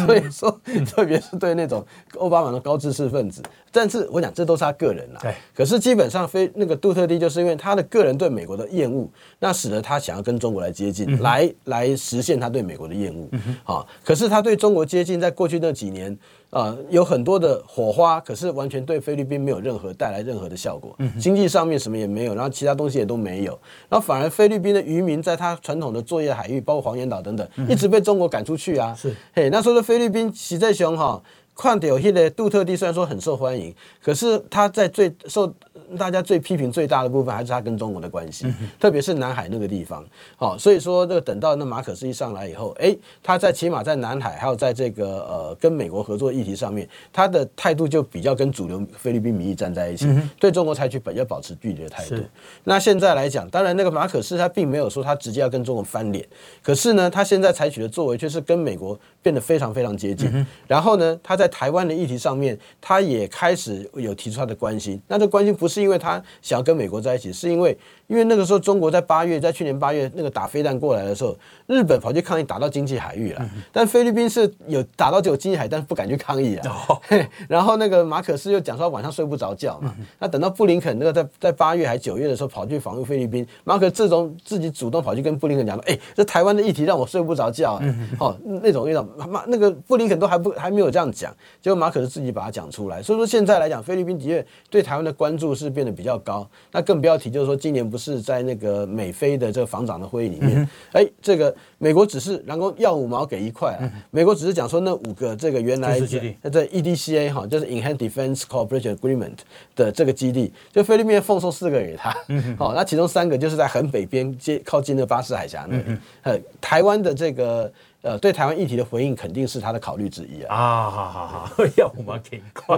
[0.06, 0.52] 所以说
[0.94, 1.82] 特别是对那种
[2.18, 3.42] 奥巴马的高知识分子。
[3.72, 5.20] 但是我讲这都是他个人啦。
[5.22, 5.34] 对。
[5.58, 13.28] 可是基本上非那个杜特地就是因为他的个人对美国的厌恶，那使得他想要跟中国来接近，嗯、来来实现他对美国的厌恶。
[13.64, 16.16] 好、嗯哦，可是他对中国接近，在过去那几年，
[16.52, 20.94] 呃，有很多的火花，可是完全对菲律宾没有任何带来任何的效果。
[21.00, 28.94] 嗯、经济上面什么也没有，然后其他东西也都没有，然后反而菲律宾的渔民在他传统的作业海域，包括黄岩岛等等，嗯、一直被中国赶出去啊。
[28.96, 31.20] 是，嘿，那时候的菲律宾实在雄哈，
[31.58, 35.54] 看到那个杜特地虽然说很受欢迎，可是他在最受。
[35.96, 38.46] 大家最批评最大的部分还是他跟中国的关系，
[38.80, 40.04] 特别是南海那个地方。
[40.36, 52.18] 好，所以说这个等到那马可斯一上来以后，诶，他在起码在南海还有在这个呃跟美国合作议题上面，他的态度就比较跟主流菲律宾民意站在一起，对中国采取比较保持距离的态度。
[52.66, 56.28] 那现在来讲，当然那个马可斯他并没有说他直接要跟中国翻脸，
[56.62, 60.46] 可是呢，他现在采取的作为却是跟美国变得非常非常接近。
[60.68, 65.02] 然后呢，他在台湾的议题上面，他也开始有提出他的关心。
[65.08, 65.77] 那这关心不是。
[65.78, 67.78] 是因为他想要跟美国在一起，是因为。
[68.08, 71.36] 因为那个时候中国在八月，在去年八月那个打飞弹过来的时候，
[71.66, 73.46] 日本跑去抗议，打到经济海域了。
[73.70, 76.72] 但菲律宾是有打到只有经济海，但是不敢去抗议啊。
[77.50, 79.94] 然后那个马可斯又讲说晚上睡不着觉嘛。
[80.20, 87.78] 那等到布林肯那个在在八月还九月的时候跑去访问菲律宾，马可自从自己主动跑去跟布林肯讲说，哎，这台湾的议题让我睡不着觉。
[88.22, 93.04] 哦，那种那种马那个布林肯都还不还没有这样讲，结果马可斯自己把它讲出来。
[93.04, 96.50] 所以说现在来讲，菲律宾的确对台湾的关注是变得比较高。
[96.72, 97.96] 那更不要提就是说今年不。
[97.98, 109.40] 是在那个美菲的这个防长的会议里面，哎，这个美国只是然后要五毛给一块啊，美国只是讲说那五个这个原来在在 EDCA 哈，就是 Enhanced Defense Cooperation Agreement
[109.76, 112.16] 的这个基地，就菲律宾奉送四个给他，
[112.58, 115.84] 好，那其中三个就是在很北边接靠近那巴士海峡那里，
[116.22, 117.72] 呃，台湾的这个
[118.04, 122.78] 呃对台湾议题的回应肯定是他的考虑之一啊，啊，好好好， 要五毛给一块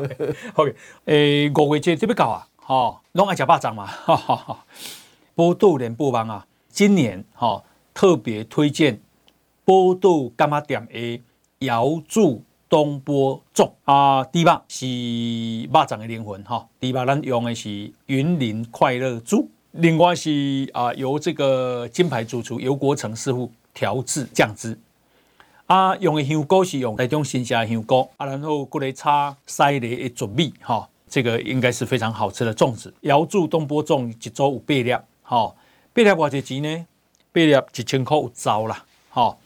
[0.56, 0.74] ，OK，
[1.06, 4.66] 诶，五月节这边搞啊，哦，拢爱吃巴掌嘛， 哈哈哈。
[5.34, 7.64] 波多连播帮啊，今年哈、
[7.96, 9.02] 特别推荐
[9.66, 11.22] 波多柑仔店的
[11.66, 13.72] 瑶柱东坡粽。
[13.86, 14.86] 啊，猪肉是
[15.64, 24.78] 肉粽的灵魂哈，第八咱用的是云林快乐猪，另外是啊由这个金牌主厨尤国成师傅调制酱汁
[25.66, 32.94] 啊，用的香菇是用台中新鲜的香菇啊，然后过来炒西梨的糯米哈，这个应该是非常好吃的粽子。
[33.02, 34.96] 瑶柱东坡粽一组有八粒。
[35.22, 35.56] 好，
[35.94, 36.86] 八粒偌济钱呢？
[37.32, 38.86] 八粒一千块有找啦。
[39.10, 39.40] 好，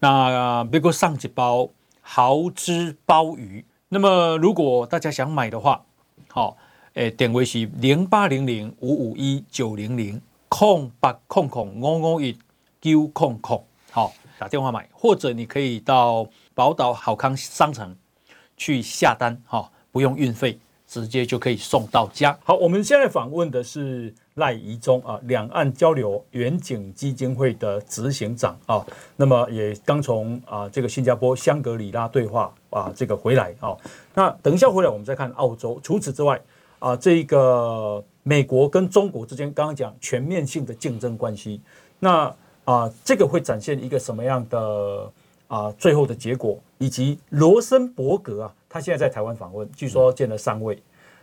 [0.00, 1.70] 那别过上一包
[2.02, 3.64] 蚝汁鲍鱼。
[3.88, 5.84] 那么如果大家想买的话，
[6.28, 6.56] 好，
[6.94, 12.38] 诶，电话是零八零零五五一九零零空八空空五五一
[12.80, 13.64] 九空空。
[13.90, 17.96] 好，打电话买，或者你可以到宝岛好康商城
[18.56, 20.58] 去下单，哈，不用运费，
[20.90, 22.36] 直接就可以送到家。
[22.42, 24.12] 好，我们现在访问的是。
[24.34, 28.82] 赖宜中啊，两岸交流远景基金会的执行长啊，
[29.16, 33.76] 那么也刚从啊这个新加坡香格里拉对话啊这个回来啊，
[34.14, 35.78] 那等一下回来我们再看澳洲。
[35.82, 36.40] 除此之外
[36.78, 41.60] 啊，这个美国跟中国之间刚刚讲全面性的竞争关系，
[41.98, 45.12] 那啊这个会展现一个什么样的
[45.48, 46.58] 啊最后的结果？
[46.78, 50.80] 以及罗森伯格啊，他现在在台湾访问，据说见了三位，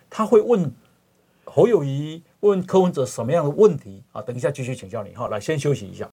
[0.10, 0.70] 他会问
[1.46, 2.22] 侯友谊。
[2.42, 4.22] 问柯文哲什么样的问题啊？
[4.22, 5.16] 等一下继续请教你。
[5.16, 6.08] 哈，来先休息一下。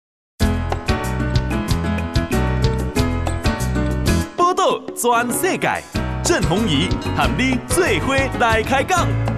[4.34, 5.82] 报道全世界，
[6.24, 9.33] 郑鸿仪喊你最伙来开讲。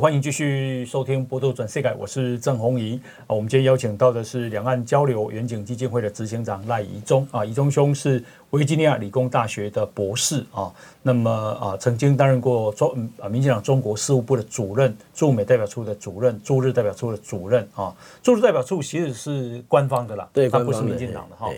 [0.00, 3.34] 欢迎继续收听《波多转世界》，我是郑弘仪啊。
[3.34, 7.44] 我们今天邀请到的是两岸交流远景基金会的执行长赖宜中啊。
[7.44, 10.72] 宜中兄是维吉尼亚理工大学的博士啊。
[11.02, 11.28] 那么
[11.60, 17.92] 啊，曾经担任过中啊民进党中国事务部的主任、驻美代表处的主任、驻日代表处的主任啊。
[18.22, 21.50] 驻日代表处其实是官方的啦，对，它不是民进党的哈。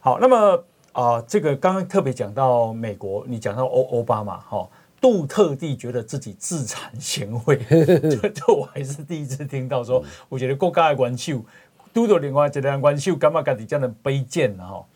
[0.00, 4.68] 好，那么啊，这个刚刚特别讲到美国，你讲到欧欧巴马哈。
[5.02, 11.44] 杜特地觉得自己自惭形秽， 这这我还是第一次听到说，我觉得国家的元首，
[11.92, 14.64] 杜特另外一个元首，干嘛干的这样的卑贱呢？
[14.64, 14.86] 哈，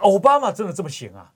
[0.00, 1.30] 奥巴马真的这么行啊？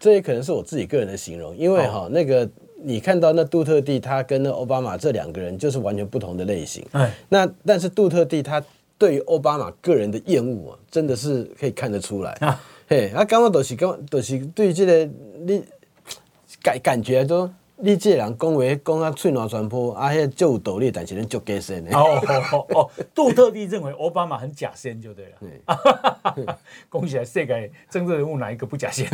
[0.00, 2.46] 这也可能是我自己个人的形容，因为哈、哦、那个
[2.82, 6.84] 你看到那杜特地他跟那奥巴马这两个人就是完全不同的类型。
[6.90, 8.62] 哎，那但是杜特地他
[8.98, 12.32] 对于奥巴马个人的厌恶啊，真的是可以看得出来。
[12.40, 15.08] 啊、嘿，他刚刚都是刚都是对这个
[15.46, 15.64] 你
[16.66, 17.48] 感感觉都。
[17.78, 21.94] 你这个人讲话讲啊，嘴暖传播，啊，迄就有道理，但是恁足假仙的。
[21.94, 22.18] 哦
[22.50, 25.32] 哦哦，杜特地认为奥巴马很假仙就对了。
[26.34, 26.46] 对，
[26.88, 29.06] 恭喜啊世界政治人物哪一个不假仙？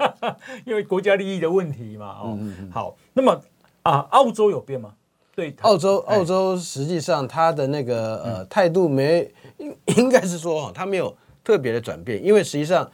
[0.64, 2.06] 因为国家利益的问题嘛。
[2.22, 3.42] 哦，嗯嗯好，那么
[3.82, 4.94] 啊，澳洲有变吗？
[5.34, 9.28] 对，澳洲，澳洲实际上他的那个呃态度没，
[9.58, 12.88] 应应该是说哈，他没有特别的转变，因为实际上。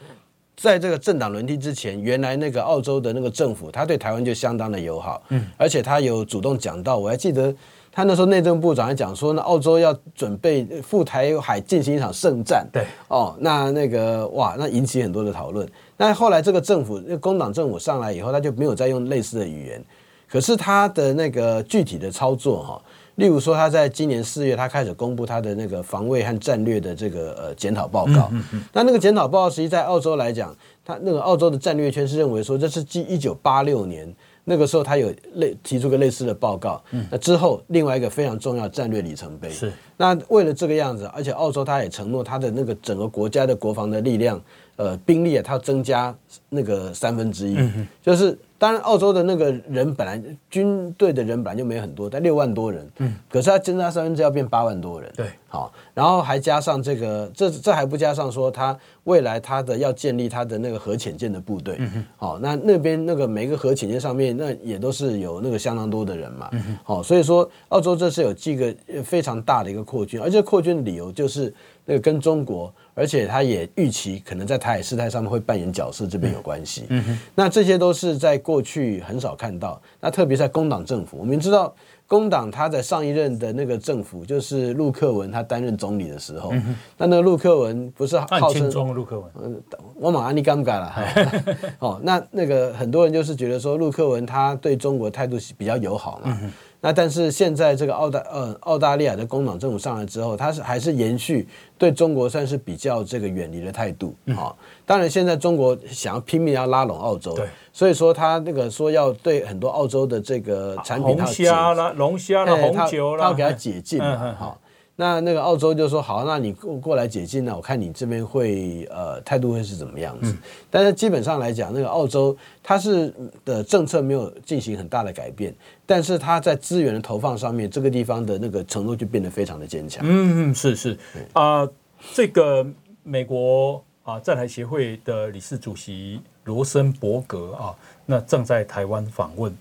[0.62, 7.52] 在这个政党轮替之前，原来那个澳洲的那个政府，他对台湾就相当的友好，嗯，而且他有主动讲到，我还记得
[7.90, 15.68] 他那时候内政部长还讲说，那澳洲要准备赴台海进行一场圣战，对，哦，那那个哇，那引起很多的讨论。
[15.96, 19.84] 那后来这个政府，工党政府上来以后，他就没有再用类似的语言，
[20.30, 22.82] 可是他的那个具体的操作哈。
[23.16, 28.30] 例如说，他在今年四月，他开始公布他的那个防卫和战略的这个呃检讨报告。
[28.32, 28.64] 嗯嗯。
[28.72, 34.10] 那那个检讨报告，实际在澳洲来讲，他那个澳洲的战略圈是认为说，这是继一九八六年
[34.44, 36.82] 那个时候，他有类提出个类似的报告。
[36.92, 37.06] 嗯。
[37.10, 39.50] 那之后，另外一个非常重要战略里程碑。
[39.50, 39.70] 是。
[39.98, 44.40] 那为了这个样子，而且澳洲他也承诺他的那个整个国家的国防的力量，
[44.76, 46.14] 呃，兵力啊，他要增加
[46.48, 47.56] 那个三分之一。
[47.58, 47.86] 嗯。
[48.02, 48.38] 就是。
[48.62, 71.52] 当然，澳洲的那个人本来军队的人本来就没很多，但六万多人，嗯，可是他增加三分之一要变八万多人，对，好，然后还加上这个，这这还不加上说他未来他的要建立他的那个核潜舰的部队，嗯哼，好，那那边那个每个核潜舰上面那也都是有那个相当多的人嘛，嗯哼，好，所以说澳洲这是有这个非常大的一个扩军，而且扩军的理由就是
[71.84, 72.72] 那个跟中国。
[72.94, 76.84] 而且他也预期可能在台海事态上面会扮演角色，这边有关系。
[76.88, 79.80] 嗯哼，那这些都是在过去很少看到。
[80.00, 81.74] 那特别在工党政府，我们知道
[82.06, 89.30] 工党他在上一任的那个政府，就是陆克文他担任总理的时候，嗯、那那个陆克文不是号称陆克文？
[89.42, 89.62] 嗯，
[89.94, 90.94] 我马安尼尴尬了。
[91.80, 96.38] 哦，那那个很多人就是觉得说陆克文他对中国态度比较友好嘛。
[96.42, 96.52] 嗯
[96.84, 101.46] 那但是现在这个澳大呃澳大利亚的工党政府上来之后，它是还是延续
[101.78, 104.56] 对中国算是比较这个远离的态度啊、嗯哦。
[104.84, 114.58] 当然现在中国想要拼命要拉拢澳洲，对，所以说他那个说要对很多澳洲的这个产品，龙虾啦、龙虾啦、红酒啦，他要给他解禁嘛，好、嗯。
[114.58, 114.61] 嗯
[115.02, 117.52] 那那个澳洲就说好，那你过过来解禁呢？
[117.54, 120.30] 我看你这边会呃态度会是怎么样子？
[120.30, 120.38] 嗯、
[120.70, 123.12] 但是基本上来讲，那个澳洲它是
[123.44, 125.52] 的政策没有进行很大的改变，
[125.84, 130.04] 但是它在资源的投放上面，这个地方的那个承诺就变得非常的坚强。
[130.06, 130.96] 嗯嗯，是是
[131.32, 131.72] 啊、呃，
[132.14, 132.64] 这个
[133.02, 137.74] 美国啊在台协会的理事主席罗森伯格啊，
[138.06, 139.52] 那正在台湾访问。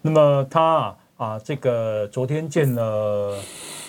[0.00, 3.36] 那么他啊，这个昨天见了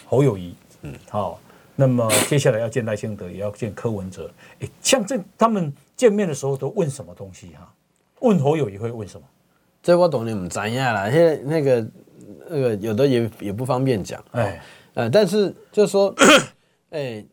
[0.07, 0.55] 侯友宜。
[0.85, 1.39] 嗯，好，
[1.75, 4.29] 那么接下来要见赖清德，也要见柯文哲。
[4.59, 7.73] 哎，像这他们见面的时候都问什么东西哈？
[8.19, 9.25] 问侯友也会问什么？
[9.81, 11.09] 这我懂你们怎样啦。
[11.09, 11.87] 现在那个
[12.49, 14.23] 那个有的也也不方便讲。
[14.31, 14.61] 哎，
[14.93, 16.13] 呃，但是就是说，
[16.91, 17.25] 哎，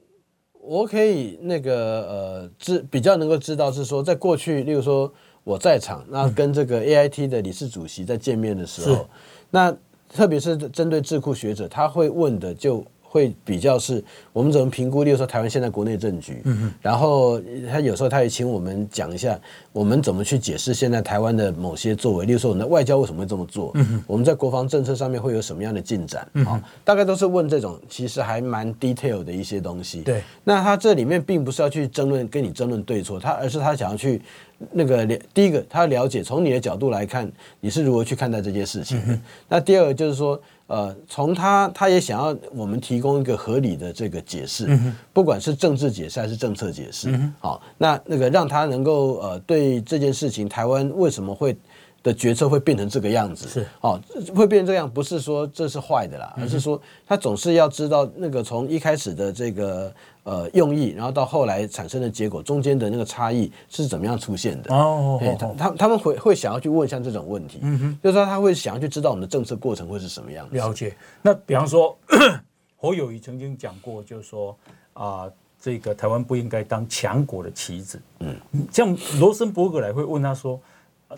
[0.61, 1.75] 我可以那个
[2.09, 5.13] 呃知比较能够知道是说，在过去，例如说
[5.45, 9.09] 我在场，那跟这个 AIT 的理事主席在见面的时候，
[9.51, 9.75] 那
[10.09, 12.85] 特别是针对智库学者，他会问的就。
[13.13, 14.03] 会比较是
[14.33, 16.43] 我们怎么评估，例如说台湾现在国内政局，
[16.81, 17.39] 然后
[17.71, 19.39] 他有时候他也请我们讲一下，
[19.71, 34.23] 我们怎么去解释现在台湾的某些作为，例如说我们的外交为什么会这么做，嗯，我们在国防政策上面会有什么样的进展，嗯哦，大概都是问这种其实还蛮 detail 的一些东西，对，那他这里面并不是要去争论跟你争论对错，他而是他想要去
[34.71, 40.41] 那个第一个他了解从你的角度来看你是如何去看待这件事情，嗯，那第二个就是说。
[40.73, 51.55] 呃，从他他也想要我们提供一个合理的这个解释，嗯、不管是政治解释还是政策解释，嗯、好，那那个让他能够呃对这件事情，台湾为什么会
[52.03, 54.01] 的决策会变成这个样子，是，哦，
[54.35, 59.93] 会变成这样，不是说这是坏的啦，而是说他总是要知道那个从一开始的这个。
[60.25, 64.73] 呃，用意，然后到后来产生的结果，中间的那个差异是怎么样出现的？
[64.73, 70.55] 哦，他他他们会会想要去问像这种问题，嗯哼，就是说他会想要去知道我们的政策过程会是什么样子。
[70.55, 70.95] 了解。
[71.23, 71.99] 那比方说，
[72.79, 74.57] 侯友谊曾经讲过，就是说
[74.93, 78.01] 啊、呃，这个台湾不应该当强国的棋子。
[78.21, 78.37] 嗯，
[78.71, 80.61] 像罗森伯格来会问他说，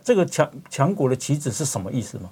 [0.03, 2.30] 这个强强国的棋子是什么意思吗？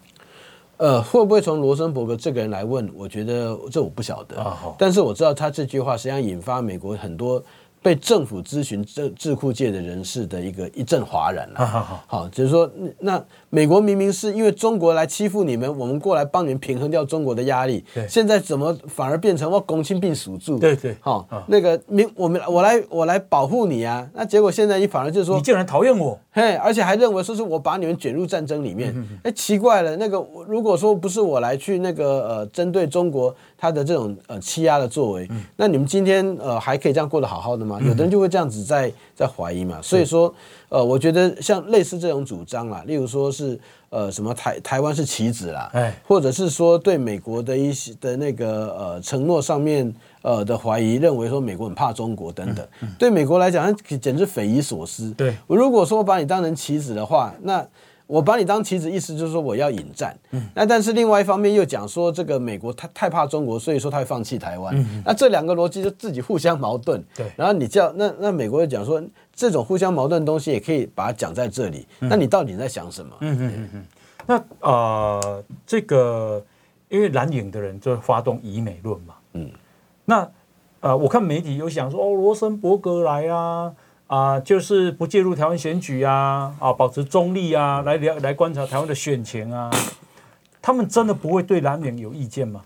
[0.78, 2.90] 呃，会不会从罗森伯格这个人来问？
[2.94, 4.40] 我觉得这我不晓得。
[4.40, 7.40] 啊、但是我知道他这句话实际上引发美国很多
[7.82, 11.54] 被政府咨询智智库界的人士的一个一阵哗然了。
[11.58, 12.70] 好好好，好，就是说，
[13.00, 20.58] 那美国明明是因为中国来欺负你们，我们过来帮你们平衡掉中国的压力，对现在怎么反而变成我公亲并属住？
[20.58, 37.80] 对对，好，那个明我们我来我来保护你啊，那结果现在你反而就是说，你竟然讨厌我，嘿，而且还认为说是我把你们卷入战争里面，哎，奇怪了，那个如果说不是我来去那个呃针对中国他的这种呃欺压的作为，那你们今天呃还可以这样过得好好的吗？
[37.80, 38.42] 有的人就会这样。
[38.52, 40.34] 子在在怀疑嘛，所以说，
[40.68, 43.58] 呃，我觉得像类似这种主张啦，例如说是
[43.88, 49.90] 呃什么台台湾是棋子啦，哎，或者是说对美国的一些的那个呃承诺上面
[50.20, 52.66] 呃的怀疑，认为说美国很怕中国等等，
[52.98, 55.10] 对美国来讲，那简直匪夷所思。
[55.12, 57.64] 对，我如果说我把你当成棋子的话，那。
[58.12, 60.14] 我把你当棋子，意思就是说我要引战。
[60.32, 64.76] 嗯，那但是另外一方面又讲说，这个美国太太怕中国，所以说他会放弃台湾。
[64.76, 67.02] 嗯，那这两个逻辑就自己互相矛盾。
[67.16, 69.02] 对，然后你叫那那美国又讲说，
[69.34, 71.86] 这种互相矛盾的东西也可以把它讲在这里。
[72.00, 73.16] 那你到底在想什么？
[73.20, 73.86] 嗯嗯嗯嗯。
[74.26, 76.44] 那啊、呃，这个
[76.90, 79.14] 因为蓝营的人就发动以美论嘛。
[79.32, 79.50] 嗯。
[80.04, 80.28] 那
[80.80, 83.72] 呃，我看媒体有想说，哦，罗森伯格来啊。
[84.12, 89.70] 啊，就是不介入台湾选举啊，啊，保持中立啊，来聊来观察台湾的选情啊，
[90.60, 92.60] 他们真的不会对蓝营有意见吗？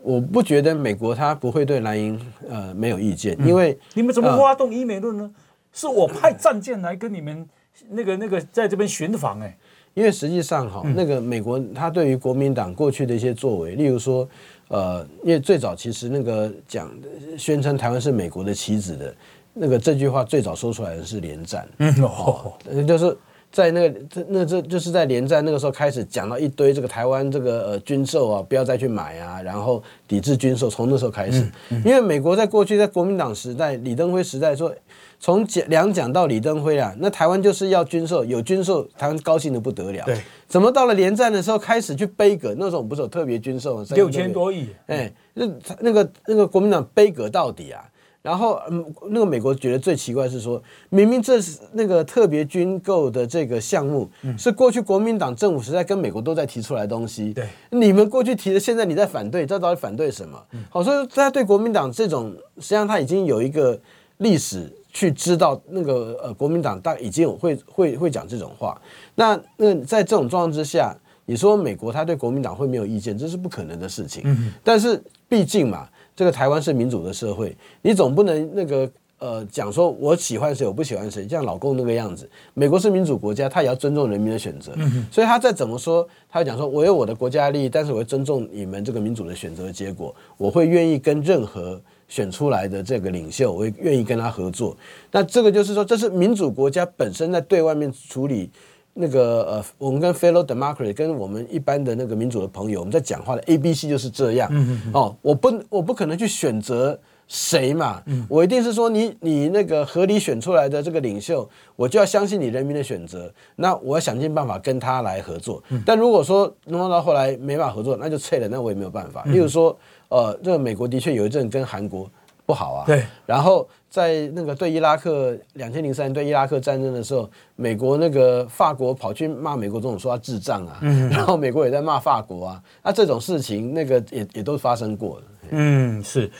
[0.00, 2.18] 我不觉得美国他不会对蓝营
[2.48, 5.24] 呃没有意见，因为、嗯、你们怎么挖动伊美论呢？
[5.24, 5.40] 呃、
[5.74, 7.46] 是我派战舰来跟你们
[7.90, 9.54] 那个那个在这边巡防哎，
[9.92, 14.26] 因为实际上哈，嗯、那个美国他对于国民党过去的一些作为，例如说
[14.68, 16.90] 呃，因为最早其实那个讲
[17.36, 19.14] 宣称台湾是美国的棋子的。
[19.54, 22.52] 那个这句话最早说出来的是连战，嗯哦，
[22.86, 23.16] 就是
[23.50, 34.74] 在那个这那这就是在连战那个时候开始讲到一堆这个台湾这个呃军售啊，不要再去买啊，然后抵制军售，从那时候开始，嗯嗯、因为美国在过去在国民党时代、李登辉时代说，
[35.20, 42.54] 从蒋两蒋到李登辉啊，那台湾就是要军售，有军售台湾高兴的不得了，对，怎么到了连战的时候开始去杯葛？
[42.58, 45.46] 那时候我们不是有特别军售六千多亿，哎，那
[45.80, 47.84] 那个那个国民党杯葛到底啊？
[48.22, 54.08] 然后，嗯，那个美国觉得最奇怪是说，明明这是那个特别军购的这个项目，
[54.38, 57.32] 是过去国民党政府时代跟美国都在提出来的东西。
[57.32, 60.40] 对，你们过去提的，现在你在反对，这到底反对什么？
[60.70, 63.76] 好，所以大家对国民党这种，实际上他已经有一个
[64.18, 68.80] 历史去知道那个呃，国民党大已经有会会会讲这种话。
[69.16, 70.96] 那那在这种状况之下，
[71.26, 74.22] 你说美国他对国民党会没有意见，这是不可能的事情。
[74.24, 75.88] 嗯但是毕竟嘛。
[76.14, 82.28] 这个台湾是民主的社会，你总不能那个呃讲说我喜欢谁，我不喜欢谁，像老公那个样子。
[82.54, 94.76] 美国是民主国家，他也要尊重人民的选择，嗯、所以他再怎么说，他会讲说我有我的国家利益，但是我会尊重你们这个民主的选择的结果，我会愿意跟任何选出来的这个领袖，我会愿意跟他合作。
[95.10, 98.50] 那这个就是说，这是民主国家本身在对外面处理。
[98.94, 104.48] 那个呃，我们跟 fellow democracy 跟我们一般的那个民主的朋友，我们在讲话的 A B C 就是这样。
[104.52, 113.32] 嗯嗯哦，我不我不可能去选择谁嘛，嗯、我一定是说你你那个合理选出来的这个领袖，我就要相信你人民的选择。
[113.56, 115.62] 那我要想尽办法跟他来合作。
[115.70, 119.24] 嗯、但如果说弄到后来没办法合作，那就撤了，那我也没有办法。
[119.24, 119.74] 例如说，
[120.08, 122.10] 呃，这个美国的确有一阵跟韩国。
[122.52, 123.06] 不好啊，对。
[123.24, 135.24] 然后在那个对伊拉克两千零三年对伊拉克战争的时候，美国那个法国跑去骂美国总统说他智障啊，嗯、然后美国也在骂法国啊，那这种事情那个也也都发生过了。
[135.48, 136.30] 嗯，是。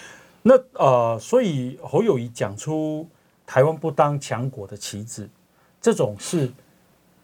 [0.43, 3.09] 那呃，所以侯友谊讲出
[3.47, 5.27] 台湾不当强国的棋子，
[5.81, 6.53] 这种是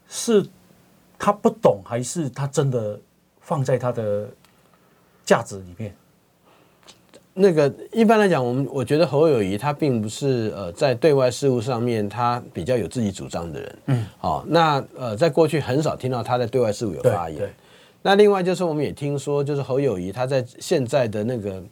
[0.08, 0.46] 是
[1.18, 2.98] 他不懂，还是他真的
[3.40, 4.30] 放在他的
[5.26, 5.94] 价值里面？
[7.40, 17.48] 那个一般来讲，我们我觉得侯友谊他并不是呃在对外事务上面他比较有自己主张的人，嗯，好、哦，那呃在过去很少听到他在对外事务有发言。
[18.02, 21.62] 那另外就是我们也听说，就是侯友谊他在现在的那个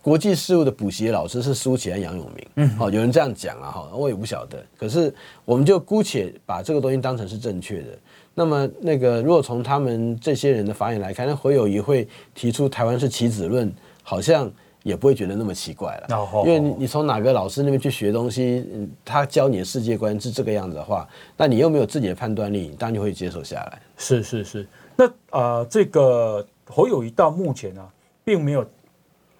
[0.00, 4.64] 国际事务的补习老师是苏起和杨永明，嗯，好、哦，有人这样讲啊，哈，我也不晓得。
[4.78, 5.12] 可是
[5.44, 7.88] 我们就姑且把这个东西当成是正确的。
[8.34, 13.72] 那么那个如果从他们这些人的发言来看，那侯友谊会提出台湾是棋子论，
[14.04, 14.48] 好像。
[14.82, 16.46] 也不会觉得那么奇怪了，oh, oh, oh.
[16.46, 18.66] 因为你你从哪个老师那边去学东西，
[19.04, 23.80] 他教你的世界观是这个样子的话，那你又没有自己的判断力，你当然就会接受下来。
[23.96, 24.66] 是是是，
[24.96, 27.88] 那啊、呃，这个侯友谊到目前呢、啊，
[28.24, 28.66] 并没有，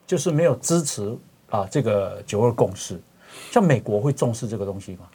[0.07, 1.16] 就是没有支持
[1.51, 3.01] 啊这个九二共识，
[3.51, 5.09] 像美国会重视这个东西吗？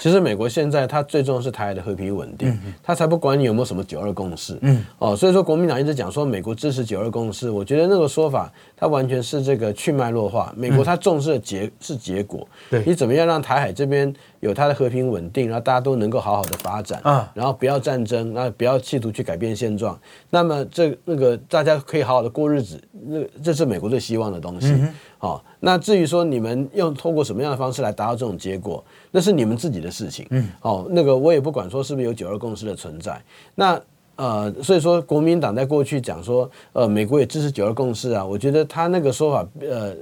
[0.00, 4.58] 其实美国现在它最重要是台海的和平稳定，它才不管你有没有什么九二共识。
[4.62, 10.54] 嗯，哦，所以说国民党一直讲说美国支持九二共识，我觉得那个说法它完全是这个去脉络化。
[10.56, 14.10] 美国它重视的结是结果，对你怎么样让台海这边
[14.40, 19.98] 有它的和平稳定，然后大家都能够好好的发展啊，然后不要战争，那不要企图去改变现状，
[20.30, 24.74] 那么这那个大家可以好好的过日子，那这是美国最希望的东西。
[25.18, 30.26] 好、哦，那至于说你们用通过什么样的方式来达到这种结果，那是你们自己的事情。
[30.30, 33.22] 嗯，哦，那个我也不管说是不是有九二共识的存在。
[33.54, 33.78] 那
[34.16, 39.94] 呃，所以说国民党在过去讲说，呃，美国也支持九二共识啊，我觉得他那个说法，呃，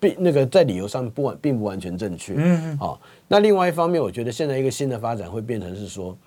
[0.00, 2.34] 并那个在理由上不完，并不完全正确。
[2.36, 2.98] 嗯，好、哦，
[3.32, 6.18] 那另外一方面，我觉得现在一个新的发展会变成是说。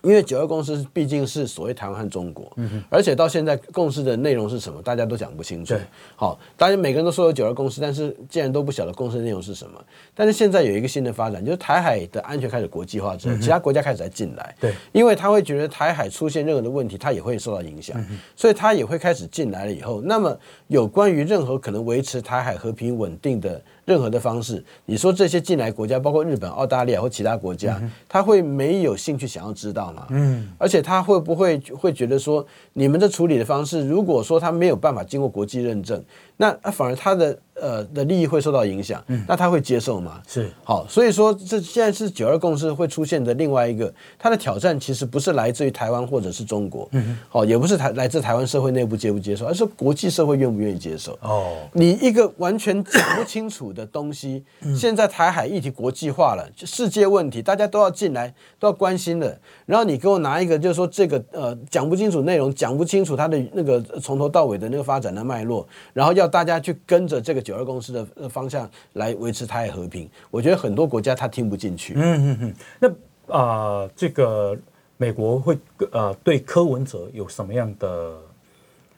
[0.00, 2.56] 因为九二共识毕竟是所谓台湾和中国，
[2.88, 5.74] 而且到现在共识的内容是什么，大家都讲不清楚。
[6.14, 14.54] 好，大家每个人都说有九二共识，但是既然都不晓得共识内容是什么，但是现在有一个新的发展，就是台海的安全开始国际化之后，其他国家开始在进来。
[14.60, 18.00] 对，因为他会觉得台海出现任何的问题，他也会受到影响，
[18.36, 23.60] 所以他也会开始进来了以后，那么有关于任何可能维持台海和平稳定的。
[23.88, 30.06] 任何的方式，你说这些进来国家，包括日本、澳大利亚或其他国家，他会没有兴趣想要知道吗？
[30.10, 36.04] 嗯，而且他会不会会觉得说，你们的处理的方式，如果说他没有办法经过国际认证，
[36.36, 37.38] 那反而他的。
[37.60, 40.22] 呃的利益会受到影响，嗯，那他会接受吗？
[40.28, 51.18] 是好，所以说这现在是九二共识会出现的另外一个，它的挑战其实不是来自于台湾或者是中国，嗯，好，也不是台来自台湾社会内部接不接受，而是国际社会愿不愿意接受。
[51.20, 54.44] 哦，你一个完全讲不清楚的东西，
[54.76, 67.42] 现在台海议题国际化了，世界问题大家都要进来，都要关心的，然后你给我拿一个就是说这个呃讲不清楚内容，讲不清楚它的那个从头到尾的那个发展的脉络，然后要大家去跟着这个。
[67.48, 71.94] 九二公司的方向来维持台海和平，我觉得很多国家他听不进去。
[71.96, 72.54] 嗯嗯嗯。
[72.78, 72.88] 那
[73.34, 74.54] 啊、呃，这个
[74.98, 77.88] 美国会啊、呃、对柯文哲有什么样的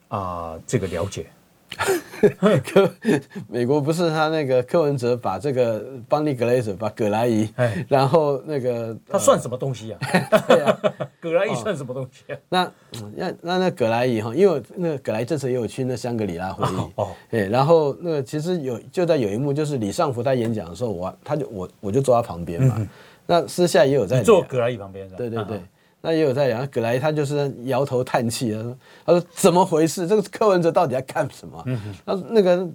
[0.09, 1.27] 啊、呃、这个了解？
[2.65, 2.93] 柯
[3.49, 7.49] 美国不是他那个柯文哲把这个邦尼格雷泽把葛莱仪，
[7.89, 9.99] 然后那个他算什么东西啊？
[10.47, 10.79] 对啊，
[11.21, 12.39] 葛莱仪算什么东西啊？
[12.49, 12.73] 那
[13.15, 16.91] 那那那葛莱仪哈，因为那个葛莱这次也有去那香格里拉会议。
[16.97, 22.87] 哦，对，然后那个其实有就在有一幕就是李尚福他演讲的时候，我他就我我就坐他旁边嘛，
[23.27, 25.61] 那私下也有在坐葛莱仪旁边，对对对。
[26.03, 30.07] 那也有在讲，葛莱他就是摇头叹气，他说：“他说怎么回事？
[30.09, 31.63] 这个柯文哲到底在干什么？
[32.07, 32.67] 他说那个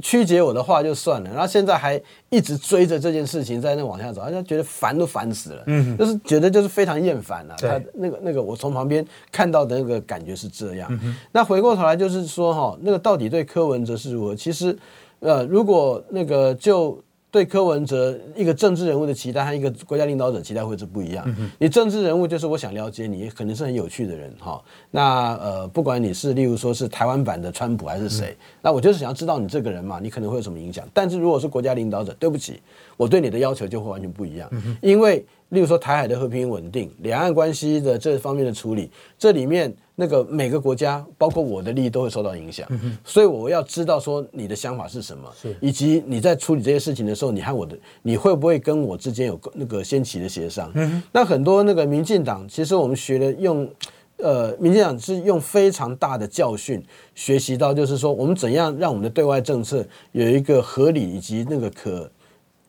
[0.00, 7.56] 曲解我的话就算了，然后现在还一直追着这件事情在那往下走，他觉得烦都烦死了，嗯，就是觉得就是非常厌烦了。
[7.58, 11.00] 他那个那个我从旁边看到的那个感觉是这样。
[11.32, 14.36] 那回过头来就是说哈，那个到底对柯文哲是如何？
[14.36, 14.78] 其实，
[15.18, 17.02] 呃，如果那个就。
[17.30, 21.24] 对柯文哲一个政治人物的期待和一个国家领导者期待会是不一样。
[21.58, 24.60] 你政治人物就是我想了解你，可能是很有趣的人哈。
[24.90, 30.84] 那呃，不管你是例如说是台湾版的川普还是谁，那我就是想要知道你这个人嘛，你可能会有什么影响。
[30.92, 32.60] 但是如果是国家领导者，对不起，
[32.96, 34.50] 我对你的要求就会完全不一样，
[34.80, 39.72] 因为例如说台海的和平稳定、两岸关系的这方面的处理，这里面。
[39.96, 42.66] 那个每个国家，包括我的利益都会受到影响，
[43.04, 45.30] 所以我要知道说你的想法是什么，
[45.60, 50.72] 以及你在处理这些事情的时候，你和我的你会不会跟我之间有那个先期的协商？
[51.12, 53.68] 那很多那个民进党，其实我们学的用，
[54.16, 56.82] 呃，民进党是用非常大的教训
[57.14, 62.10] 学习到，就是说我们怎样让我们的对外政策有一个合理以及那个可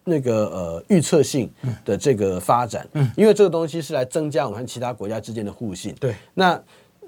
[0.03, 1.49] 那个呃预测性
[1.85, 5.93] 的这个发展，因为这个东西是来增加我们和其他国家之间的互信。
[5.99, 6.61] 对，那。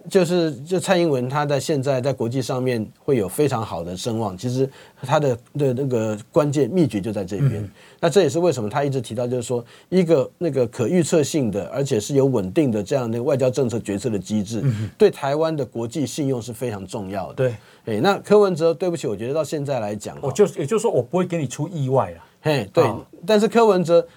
[0.09, 4.37] 就是就蔡英文，他在现在在国际上面会有非常好的声望。
[4.37, 4.69] 其实
[5.01, 7.71] 他的的那个关键秘诀就在这边。
[8.01, 14.61] 那这也是为什么他一直提到，就是说一个那个可预测性的，而且是有稳定的这样的外交政策决策的机制，
[14.97, 17.35] 对台湾的国际信用是非常重要的。
[17.35, 22.19] 对，哎，那柯文哲，对不起，我觉得到现在来讲，我就也就是说，我不会给你出意外啊。
[22.43, 22.85] 嘿，对，
[23.25, 24.07] 但是柯文哲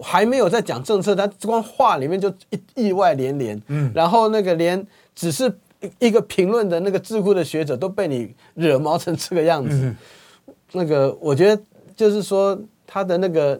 [0.00, 3.62] 还没有在讲政策，他光话里面就意意外连连。
[3.66, 4.86] 嗯，然后那个连。
[5.18, 5.50] 只是
[5.98, 9.94] 一个评论的那个智库的学者都被你惹毛成这个样子，
[10.72, 11.62] 那个我觉得
[11.96, 13.58] 就是说他的那个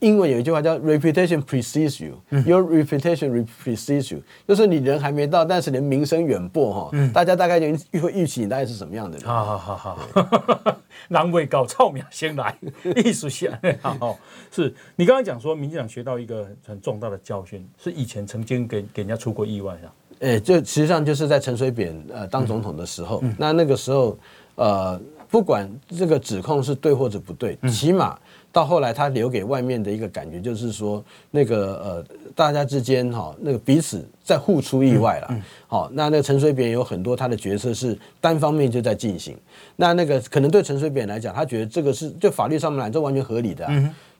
[0.00, 9.26] 英文有一句话叫 reputation precedes you，your reputation precedes you，就是你人还没到，但是你名声远播哈，大家大概就会预期你大概是什么样的人。
[9.26, 10.76] 好好好好，
[11.08, 12.54] 难为搞臭名先来，
[12.96, 13.58] 艺术先。
[13.80, 14.18] 好，
[14.52, 19.88] 是你刚刚讲说民进党学到一个很重大的教训，是以前曾经给给人家出过意外啊。
[20.20, 24.18] 哎，就实际上就是在陈水扁呃当总统的时候，那那个时候，
[24.56, 25.00] 呃，
[25.30, 28.18] 不管这个指控是对或者不对，起码
[28.58, 32.04] 到后来他留给外面的一个感觉就是说，那个呃，
[32.34, 35.42] 大家之间哈，那个彼此在互出意外了。
[35.68, 39.36] 好，那那个陈水扁有很多他的角色是单方面就在进行，
[39.76, 43.64] 那那个可能对陈水扁来讲，他觉得这个是就法律上面来这完全合理的。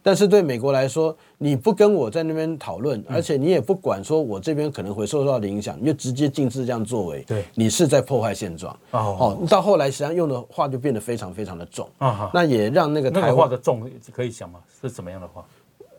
[0.09, 8.75] 但是对美国来说，你不跟我在那边讨论，而且你也不管说我这边可能会受到的影响，你就直接禁止这样作为，对，你是在破坏现状。
[8.93, 11.87] 哦，到后来实际上用的话就变得非常非常的重。
[11.99, 14.61] 啊，那也让那个台湾话的重可以想吗？
[14.81, 15.45] 是怎么样的话？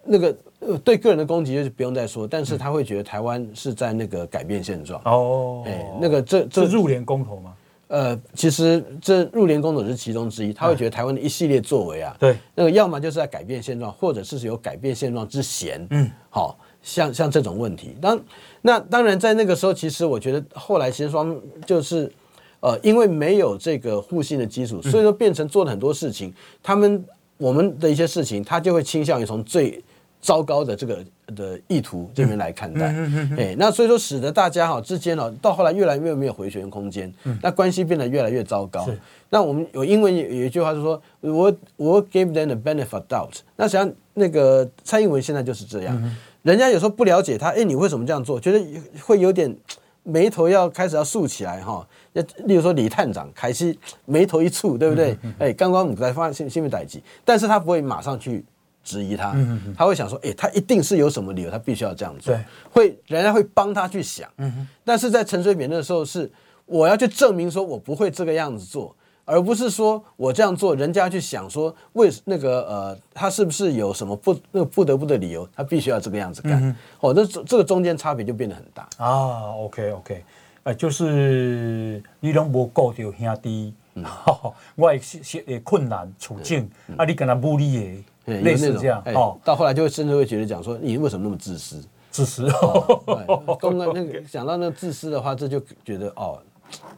[0.04, 0.36] 那个
[0.84, 5.00] 对个人的攻击就是不用再说，但是他会觉得台湾是在那个改变现状。
[5.06, 7.54] 哦，哎，那个这这入联公投吗？
[7.90, 17.96] 呃，其实这入联工作是其中之一，他会觉得台湾的一系列作为啊，对，那个要么就是在改变现状，或者是有改变现状之嫌，嗯，好像像这种问题。
[18.00, 18.20] 当
[18.62, 21.36] 那当然在那个时候，其实我觉得后来其实双
[21.66, 22.12] 就是
[22.60, 26.32] 呃，因为没有这个互信的基础，所以说变成做了很多事情，
[26.62, 27.04] 他们
[27.38, 29.84] 我们的一些事情，他就会倾向于从最。
[30.22, 31.06] 糟糕的这个
[31.36, 32.94] 的意图这边来看待，
[33.38, 37.12] 哎，那所以说使得大家哈之间哦，到后来越来越没有回旋空间，
[37.42, 38.86] 那关系变得越来越糟糕。
[39.30, 43.40] 那我们有英文有一句话是说，我我 give them the benefit of doubt。
[43.56, 48.38] 那实际上那个蔡英文现在就是这样，人家有时候不了解他，哎，你为什么这样做？
[48.38, 48.62] 觉得
[49.02, 49.56] 会有点
[50.04, 51.88] 眉头要开始要竖起来哈。
[52.12, 55.18] 那例如说李探长凯西眉头一蹙，对不对？
[55.38, 58.44] 哎，刚刚我们在发现新闻逮鸡，但是他不会马上去。
[58.90, 59.36] 质疑他，
[59.78, 62.36] 他会想说，哎，他一定是有什么理由，他必须要这样做。
[62.72, 64.28] 会人家会帮他去想。
[64.84, 66.32] 但是在陈水扁那时候，是
[66.66, 76.76] 我要去证明说我不会这个样子做，而不是说我这样做，人家去想说为那个呃，他是不是有什么不那个不得不的理由，他必须要这个样子干。
[77.00, 79.54] 哦，那这这个中间差别就变得很大啊。
[79.58, 80.24] OK OK，
[80.64, 83.72] 呃，就是你拢无顾到兄弟，
[84.76, 86.68] 我也困难处境，
[86.98, 88.04] 啊，你跟他无理的。
[88.30, 91.84] 类似这样哦，到后来就会甚至会觉得讲说，你为什么那么自私？
[92.12, 96.40] 自私哦， 刚刚那个讲到那个自私的话，这就觉得哦，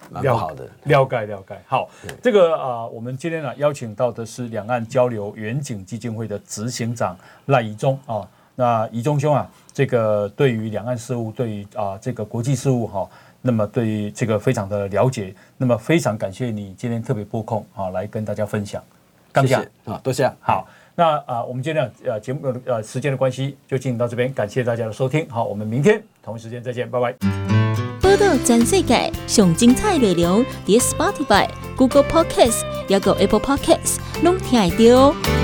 [0.10, 0.64] 蛮不好的。
[0.86, 1.90] 了解了解，好，
[2.24, 7.18] 这个啊，我们今天呢邀请到的是两岸交流远景基金会的执行长
[7.48, 8.26] 赖宜中啊。
[8.56, 13.10] 那宜中兄啊，这个对于两岸事务，对于啊这个国际事务哈，
[13.42, 18.82] 那么对于这个非常的了解，那么非常感谢你今天特别拨空啊来跟大家分享。
[19.34, 20.32] 感谢啊，多谢。
[20.40, 20.66] 好。
[21.02, 25.28] 那啊，我们今天呃节目呃时间的关系，就进行到这边，感谢大家的收听。
[25.28, 27.12] 好，我们明天同一时间再见，拜拜。
[28.00, 35.41] 报道全世界上精彩内容，点 Spotify、Google Podcast，还有 Apple Podcast，拢听得到。